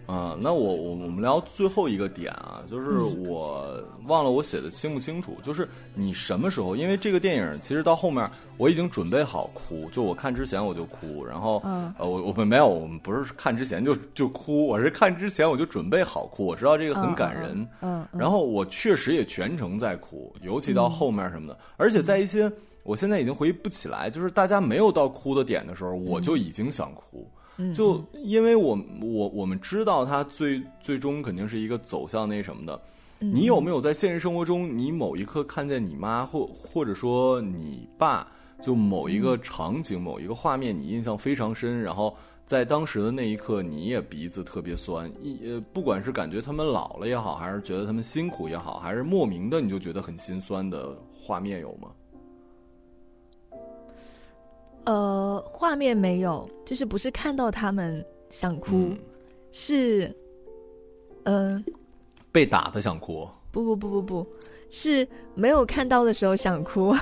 [0.06, 6.76] 啊，那我我我们聊最后一个点啊，就是我忘了我写的清不清楚，就是你什么时候？
[6.76, 8.28] 因为这个电影其实到后面
[8.58, 11.62] 我已经准备好哭，就我看之前我就哭，然后
[11.98, 22.52] 呃我我们没有，我们不是看之前就就哭，我是看之前我就准备好哭，我知道这个很感人，嗯，然后我确实也全程在哭，尤其到后面什么的，而且在一些
[22.82, 27.26] 我现在已经回忆不起来，就是大家没有到哭的点的时候，我就已经想哭。
[27.74, 32.80] 就因为我我我们知道他最最终肯定是一个走向那什么的，
[33.18, 38.26] 你有没有在现实生活中，你某一刻看见你妈或或者说你爸，
[38.62, 51.90] 就某一个场景、某一个画面，你印象非常深，然后在当时的那一刻，你也鼻子特别酸，一呃，不管是感觉他们老了也好，还是觉得他们辛苦也好，还是莫名的你就觉得很心酸的画面有吗？
[54.86, 58.90] 呃，画面没有，就是不是看到他们想哭，
[59.50, 60.14] 是，
[61.24, 61.64] 嗯，
[62.30, 63.28] 被打的想哭。
[63.50, 64.26] 不不不不不，
[64.68, 66.94] 是没有看到的时候想哭。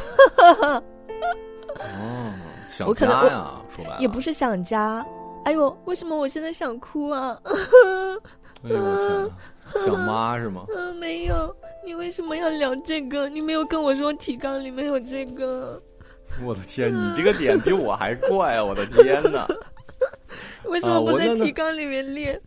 [1.81, 2.33] 哦，
[2.69, 5.05] 想家呀，说白了也不是想家。
[5.45, 7.41] 哎呦，为什么我现在想哭啊？
[8.65, 9.31] 哎呦我
[9.73, 10.65] 天，想妈是吗？
[10.77, 11.57] 嗯， 没有。
[11.85, 13.29] 你为什么要聊这个？
[13.29, 15.83] 你没有跟我说提纲里面有这个。
[16.43, 18.65] 我的天，你这个点比我还怪啊！
[18.65, 19.47] 我的天哪！
[20.65, 22.41] 为什么不在提纲里面列？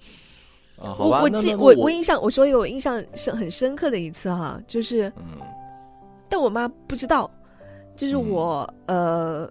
[0.77, 1.21] 啊，好吧。
[1.21, 5.39] 我记我我印象，我说有印象是很深刻的一次哈，就是，嗯，
[6.27, 7.29] 但我妈不知道，
[7.95, 9.49] 就是我呃，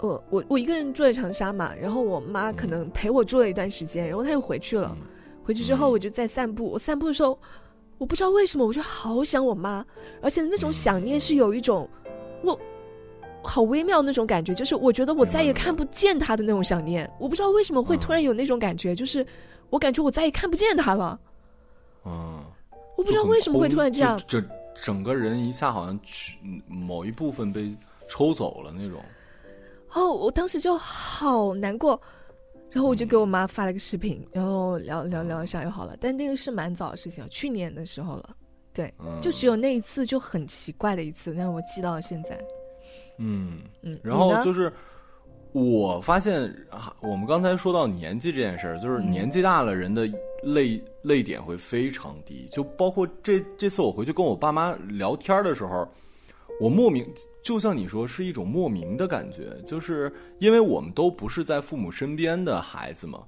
[0.00, 4.96] 我我我一个人住在长沙嘛，然后我妈可能陪我住了一段时间，然后她又回去了。
[5.44, 7.38] 回去之后我就在散步，我散步的时候，
[7.98, 9.84] 我不知道为什么我就好想我妈，
[10.22, 11.88] 而且那种想念是有一种
[12.42, 12.58] 我。
[13.42, 17.10] 好微妙那种感觉，就是我觉得我再也看不见他的那种想念。
[17.18, 19.26] 我不知道为什么会突然有那种感觉，就是
[19.70, 21.18] 我感觉我再也看不见他了。
[22.04, 22.42] 嗯，
[22.96, 24.42] 我不知道为什么会突然这样，这
[24.74, 27.74] 整个人一下好像去某一部分被
[28.08, 29.00] 抽走了那种。
[29.92, 32.00] 哦，我当时就好难过，
[32.70, 35.96] 然后我就给我妈发了个视频，然后聊聊聊一下就好了。
[36.00, 38.30] 但那个是蛮早的事情，去年的时候了。
[38.72, 42.42] 对，就只有那一次就很奇怪的一次，但是我记到了现在。
[43.18, 44.72] 嗯嗯，然后就是
[45.52, 46.52] 我发现，
[47.00, 50.08] 我们刚才说到年纪这件事儿，就是年纪大了，人的
[50.42, 52.48] 泪泪点会非常低。
[52.50, 55.86] 就包括这这次我回去跟我爸妈聊天的时候，
[56.60, 57.06] 我莫名
[57.42, 63.20] 就像你说，是一种莫名的感觉，就是因为我们都不是在父母身边的孩子嘛，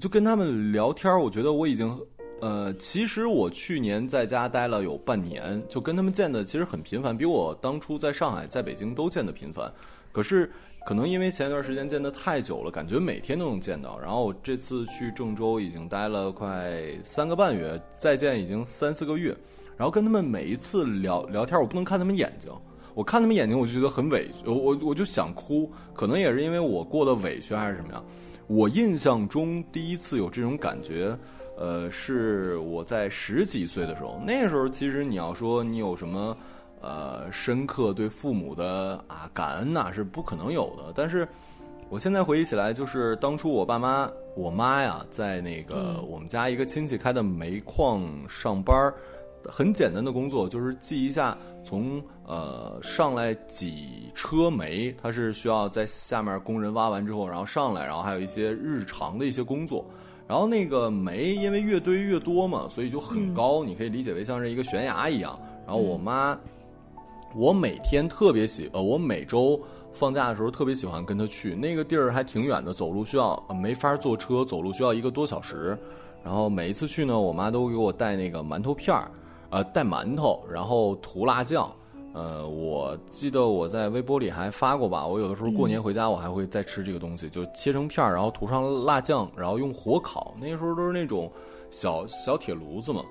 [0.00, 1.98] 就跟他们聊天，我觉得我已经。
[2.40, 9.72] 呃，其实我去年在家待了有半年，就跟他们见的其实很频繁，比我当初在上海、在北京都见的频繁。
[10.12, 10.50] 可是
[10.86, 13.98] 可能因为前一段时间见的太久了，感觉每天都能见到。
[13.98, 19.34] 然后我这次去郑州已经待了快三个半月，再见已经三四个月。
[19.76, 22.52] 然后跟他们每一次聊聊天，我不能看他们眼睛，
[22.94, 25.72] 我看他们眼睛我就觉得很委屈，我我我就想哭。
[25.94, 28.02] 可能也是因为我过得委屈还是什么呀。
[28.46, 31.18] 我印象中第一次有这种感觉。
[31.56, 36.36] 呃，是我在十几岁的时候，那个时候其实你要说你有什么
[36.80, 40.92] 呃深刻对父母的啊感恩呐，是不可能有的。
[40.94, 41.26] 但是
[41.88, 48.92] 我现在回忆起来，就是当初我爸妈我妈呀，在那个我们家一个亲戚开的煤矿上班，
[49.44, 59.88] 很简单的工作就是记一下从呃上来几车煤，它是需要在下面工人挖完之后，然后上来，然后还有一些日常的一些工作。
[60.28, 65.38] 然后那个煤因为越堆越多嘛，所以就很高，你可以理解为像是一个悬崖一样。
[65.64, 66.36] 然后我妈，
[67.34, 69.60] 我每天特别喜，呃，我每周
[69.92, 75.78] 放假的时候特别喜欢跟她去那个地儿，还挺远的，走路需要呃没法坐车，走路需要一个多小时。
[76.24, 79.08] 然后每一次去呢，我妈都给我带那个馒头片儿，
[79.50, 81.72] 呃，带馒头，然后涂辣酱。
[82.16, 85.06] 呃，我记得我在微博里还发过吧。
[85.06, 90.34] 我有的时候过年回家，我还会再吃这个东西，就切成片儿，然后涂上辣酱，然后用火烤。
[90.40, 91.30] 那时候都是那种
[91.70, 93.04] 小小铁炉子嘛。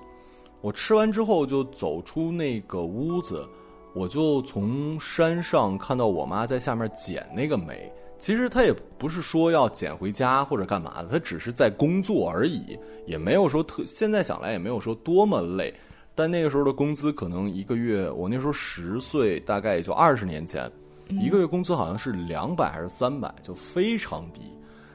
[0.60, 3.46] 我吃完之后就走出那个屋子，
[3.94, 7.88] 我就从山上看到我妈在下面捡那个煤。
[8.18, 12.76] 其实她也不是说要捡回家或者干嘛的，她只是在工作而已，
[13.06, 13.84] 也没有说特。
[13.86, 15.72] 现在想来也没有说多么累。
[16.18, 20.72] 但那个时候的工资可能一个月，我那时候十岁，大概也就二十年前，
[21.20, 24.40] 一个月工资好像是两百还是三百，就非常低。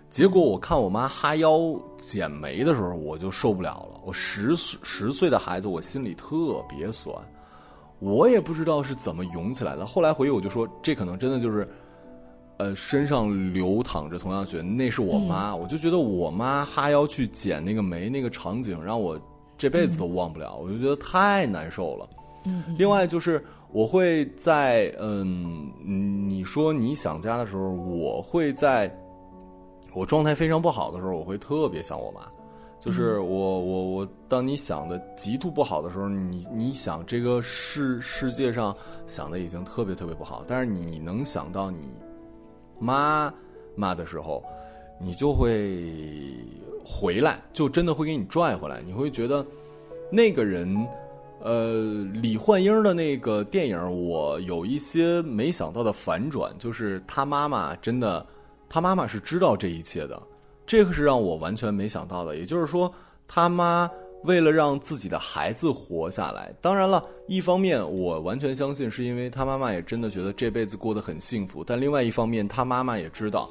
[0.10, 4.02] 结果我看我妈哈腰捡煤的时候，我就受不了了。
[4.04, 7.16] 我十十岁的孩子，我心里特别酸，
[8.00, 9.86] 我也不知道是怎么涌起来的。
[9.86, 11.70] 后来回忆，我就说这可能真的就是，
[12.58, 15.56] 呃，身上流淌着同样血，那是我妈。
[15.56, 19.22] 我就觉得我妈哈腰去捡那个煤那个场景，让我。
[19.62, 22.10] 这辈子都忘不了，我就觉得太难受了。
[22.46, 28.92] 嗯，另外就是我会在嗯，你说你想家的时候，我会在
[29.94, 32.22] 我状态非常不好的时候，我会特别想我妈。
[32.80, 41.92] 就是我我我，当你想的极度不好的时候，你你想这个世世界上想的已经特别特别不好，但是你能想到你
[42.80, 43.32] 妈
[43.76, 44.44] 妈的时候，
[45.02, 45.84] 你就会。
[46.84, 49.46] 回来就真的会给你拽回来，你会觉得
[50.12, 50.86] 那个人，
[51.40, 58.26] 呃，李焕英的那个电影，我有一些没想到的反转，就是他妈妈真的，
[58.68, 60.22] 他妈妈是知道这一切的，
[60.66, 62.36] 这个是让我完全没想到的。
[62.36, 62.94] 也就是说，
[63.26, 63.90] 他妈
[64.24, 73.50] 为了让自己的孩子活下来，当然了，一方面我完全相信是因为他妈妈也真的觉得这辈子过得很幸福，但另外一方面，他妈妈也知道，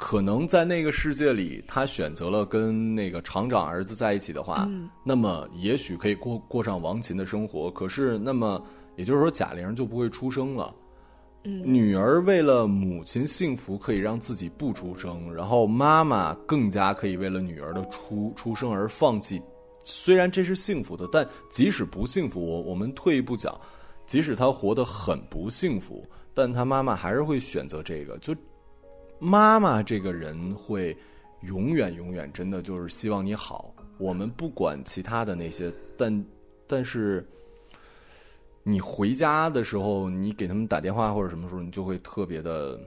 [0.00, 4.66] 可能在那个世界里，他选择了跟那个厂长儿子在一起的话，
[5.04, 7.70] 那么也许可以过过上王琴的生活。
[7.70, 8.60] 可是，那么
[8.96, 10.74] 也就是说，贾玲就不会出生了。
[11.42, 19.40] 女儿为了母亲幸福，可以让自己不出生，然后妈妈更加可以为了女儿的出出生而放弃。
[19.84, 23.58] 虽然这是幸福的，但即使不幸福，我我们退一步讲，
[24.06, 28.18] 即使他活得很不幸福，但他妈妈还是会选择这个。
[28.18, 28.34] 就
[29.20, 30.96] 妈妈这个人会
[31.42, 33.72] 永远永远真的就是希望你好。
[33.98, 36.24] 我们不管其他的那些，但
[36.66, 37.24] 但是
[38.62, 42.80] 你回家的时候，你给他们打电话或者什么时候，你就会特别的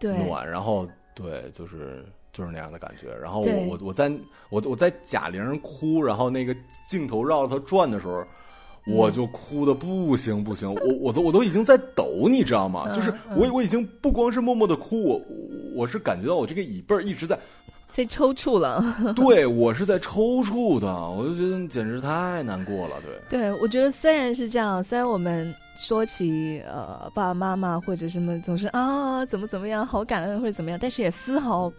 [0.00, 0.48] 暖。
[0.48, 2.04] 然后对，就是。
[2.32, 4.10] 就是那样的感觉，然后我我我在
[4.48, 6.56] 我我在贾玲哭，然后那个
[6.88, 8.24] 镜头绕着她转的时候，
[8.86, 12.92] 我就哭的不行不行，我我都我都已经在抖，你知道吗？
[12.94, 15.22] 就是我我已经不光是默默的哭，我
[15.74, 17.38] 我是感觉到我这个椅背一直在
[17.92, 18.82] 在抽搐了。
[19.14, 22.96] 对我是在抽搐的，我就觉得简直太难过了。
[23.30, 31.72] 对，对我觉得虽然是这样，虽然我们说起呃爸爸妈妈或者什么总是啊怎么怎么样好感恩或者怎么样，但是也丝毫。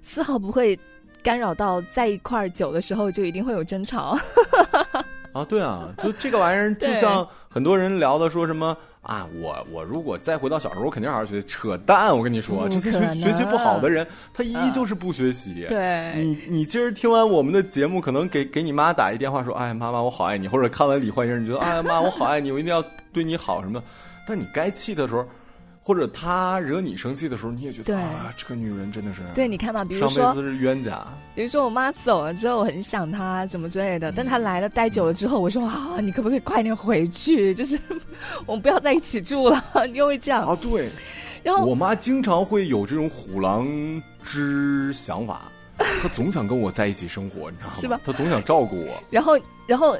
[0.00, 0.78] 丝毫不会
[1.22, 4.16] 干扰到在一块儿久的时候就一定会有争吵。
[5.38, 11.46] 啊，对啊，就这个玩意儿， 就像很多人聊的说什么啊，我我如果再回到小时候，我肯定好好学习。
[11.46, 12.16] 扯淡！
[12.16, 15.64] 我跟你说，这些学学习不好的人，他依旧是不学习。
[15.68, 23.84] 对，你你今儿听完我们的节目，可能给给你妈打一电话说，哎，妈妈我好爱你，或者看完李焕英，你觉得，哎妈我好爱你，我一定要对你好什么的。
[24.26, 25.24] 但你该气的时候。
[25.88, 31.02] 或者他惹你生气的时候，你也觉得啊，这个女人真的是对，你看吧，比如说上辈子是冤家。
[31.34, 34.12] 比如说我妈走了之后，我很想她，什么之类的。
[34.12, 37.54] 但她来了，待久了之后，我说啊，你可不可以快点回去？
[37.54, 37.78] 就是
[38.44, 40.54] 我们不要在一起住了，你又会这样啊。
[40.60, 40.90] 对。
[41.42, 43.66] 然后我妈经常会有这种虎狼
[44.22, 45.40] 之想法。
[46.02, 47.74] 他总想跟我在一起生活，你知道吗？
[47.76, 48.00] 是吧？
[48.04, 49.02] 他总想照顾我。
[49.10, 49.96] 然后，然后，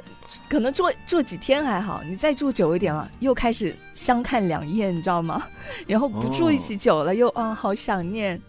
[0.49, 5.41] 可能住住几天还好，你再住久一点了，又开始相看两厌，你知道吗？
[5.87, 8.39] 然后不住一起久了，又啊，好想念，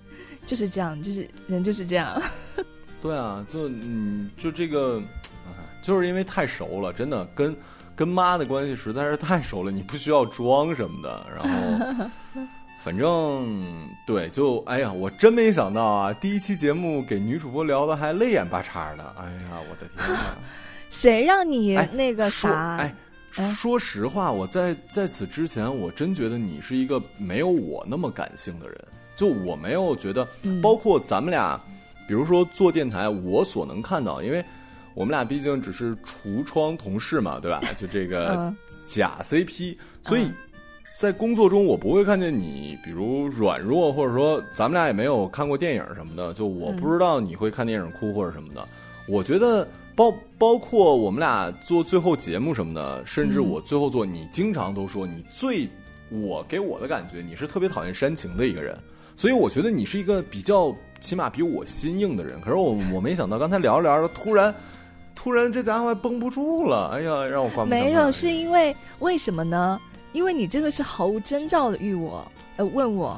[0.44, 2.20] 就是这样，就是人就是这样。
[3.00, 5.00] 对啊，就嗯，就这个，
[5.82, 7.56] 就是因为太熟了，真的跟
[7.94, 12.10] 跟妈的关系实在是太熟了，你不需要装什么的，然后。
[12.82, 16.12] 反正对，就哎呀，我真没想到啊！
[16.14, 20.20] 第一期节目给女主播聊的还泪眼巴叉的，哎呀，我的天呐！
[20.88, 22.78] 谁让你那个啥？
[22.78, 22.94] 哎，
[23.52, 28.78] 说实话，我在在此之前，我真觉得你是一个没有我那么感性的人。
[29.14, 30.26] 就我没有觉得，
[30.62, 31.60] 包括咱们俩，
[32.08, 34.42] 比如说做电台，我所能看到，因为
[34.94, 37.60] 我们俩毕竟只是橱窗同事嘛，对吧？
[37.76, 38.50] 就这个
[38.88, 40.30] 假 CP，所以。
[41.00, 48.62] 在工作中，我不会看见你，比如软弱，或者说咱们俩也没有看过电影什么的，就我不知道你会看电影哭或者什么的。
[49.08, 55.66] 我觉得包 包括我们俩做最后节目什么的，甚至我最后做，你经常都说你最
[56.10, 58.76] 我给我的感觉，你是特别讨厌煽情的一个人，
[59.16, 60.70] 所以我觉得你是一个比较
[61.00, 62.38] 起码比我心硬的人。
[62.42, 64.54] 可是我我没想到刚才聊着聊着，突然
[65.16, 69.80] 突然这家伙绷不住了，哎呀，让我关没有，是因为为什么呢？
[70.12, 73.16] 因为你真的是毫无征兆的遇我，呃，问我，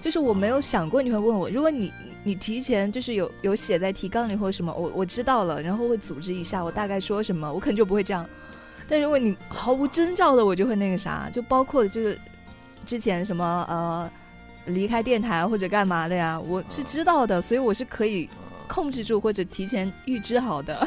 [0.00, 1.48] 就是我没有想过你会问我。
[1.48, 1.92] 如果你
[2.22, 8.26] 你提前就是有有写在提纲里或者什么，我我知道了，然后会组织一下，我大概说什么，我可能就不会这样。
[8.88, 12.18] 但如果你毫无征兆的，我就会那个啥，就包括就是
[12.84, 14.10] 之前什么呃
[14.66, 18.28] 离开电台或者干嘛的呀，我是知道的，所以我是可以
[18.68, 20.86] 控制住或者提前预知好的。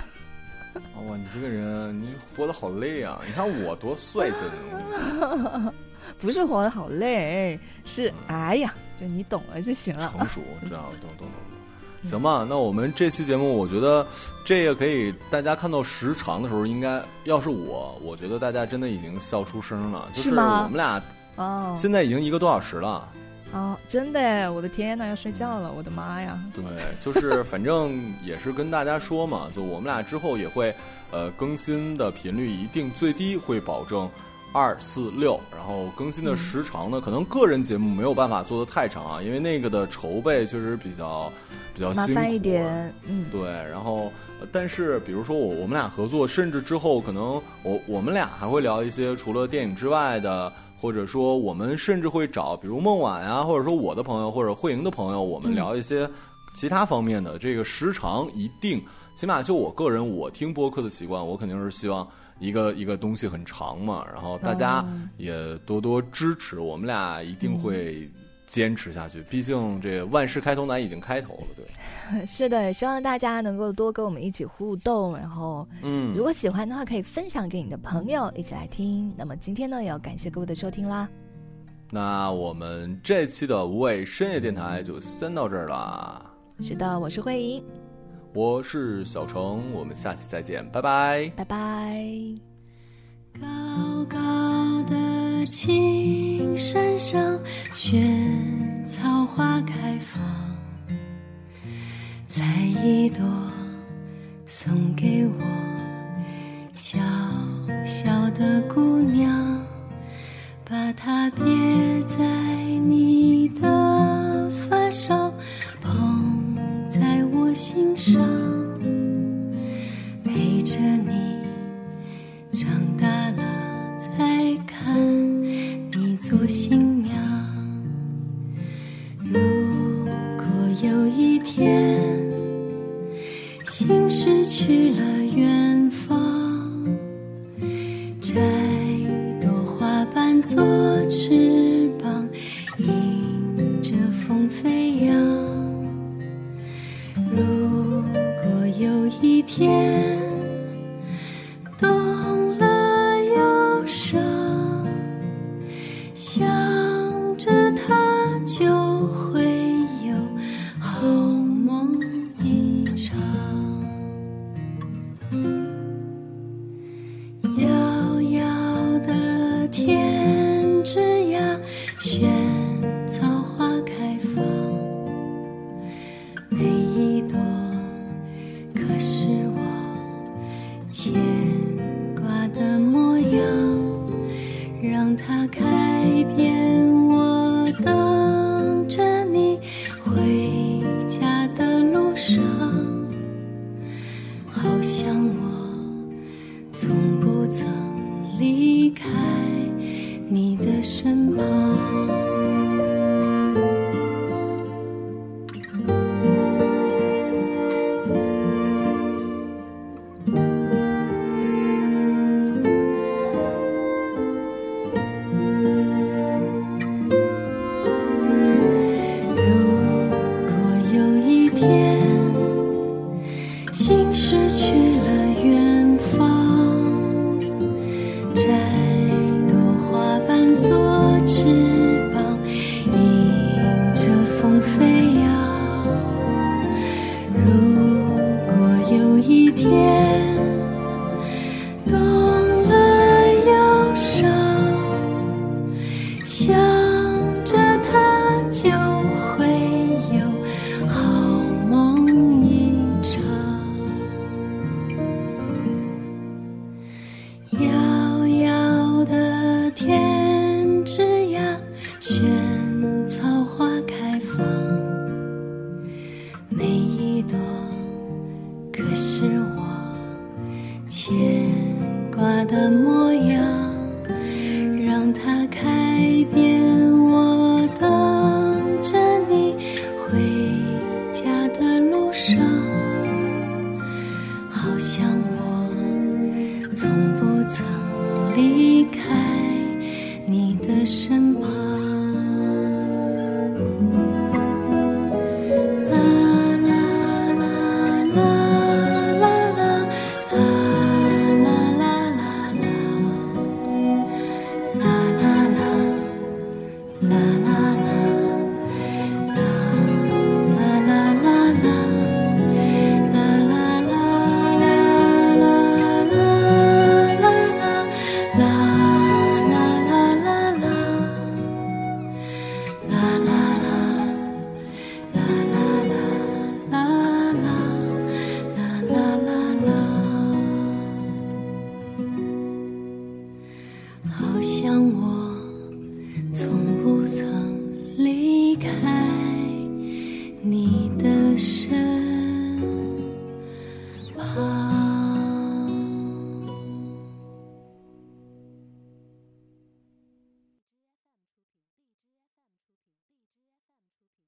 [1.07, 3.19] 哇，你这个人，你活得好累啊！
[3.25, 4.36] 你看我多帅气。
[6.19, 10.11] 不是活得好累，是哎呀，就你懂了就行了。
[10.17, 12.09] 成熟，这样懂懂懂懂。
[12.09, 14.05] 行吧，那我们这期节目，我觉得
[14.45, 20.07] 这个可以，大家看到时长的时候，应该要是我，我觉得大家真的已经笑出声了。
[20.13, 20.63] 就是吗？
[20.63, 21.01] 我们俩
[21.36, 22.89] 哦，现在已经一个多小时了。
[22.89, 23.03] 哦，
[23.87, 26.37] 真的，我的天呐，要睡觉了，我的妈呀！
[26.53, 26.63] 对，
[27.03, 30.75] 就是 反正也是跟大家说嘛，就我们俩之后也会，
[31.11, 34.09] 呃，更新的频率一定最低会保证
[34.53, 41.31] 二四六，然后更新的时长呢，可能个人节目没有办法做的太长啊，因为那个的筹备确实比较
[41.73, 44.11] 比较辛苦一点，嗯，对，然后
[44.51, 50.51] 但是比如说我我们俩合作，甚至之后可能我我们俩还会聊一些除了电影之外的。
[50.80, 56.09] 或者说，我们甚至会找，比如孟晚呀，或者说我的朋友或者慧莹的朋友，我们聊一些
[56.55, 57.38] 其他方面的。
[57.39, 58.82] 这个时长一定
[59.15, 62.07] 起码就我个人，我听播客的习惯，我肯定是希望
[62.39, 64.86] 一个一个东西很长嘛，然后大家
[65.17, 68.09] 也多多支持，我们俩一定会
[68.47, 69.21] 坚持下去。
[69.29, 71.65] 毕竟这万事开头难，已经开头了，对。
[72.25, 79.13] 是的，希望大家能够多跟我们一起互动，然后，嗯，如果喜欢的话，可以分享给你的朋友一起来听。
[79.17, 81.09] 那么今天呢，也要感谢各位的收听啦。
[81.91, 86.25] 那我们这期的无畏深夜电台就先到这儿啦。
[86.61, 87.61] 是的，我是慧莹。
[88.33, 92.05] 我是小程，我们下期再见，拜拜，拜拜。
[93.39, 94.17] 高高
[94.89, 96.16] 的青
[96.58, 97.39] 山上，
[97.72, 99.62] 萱草花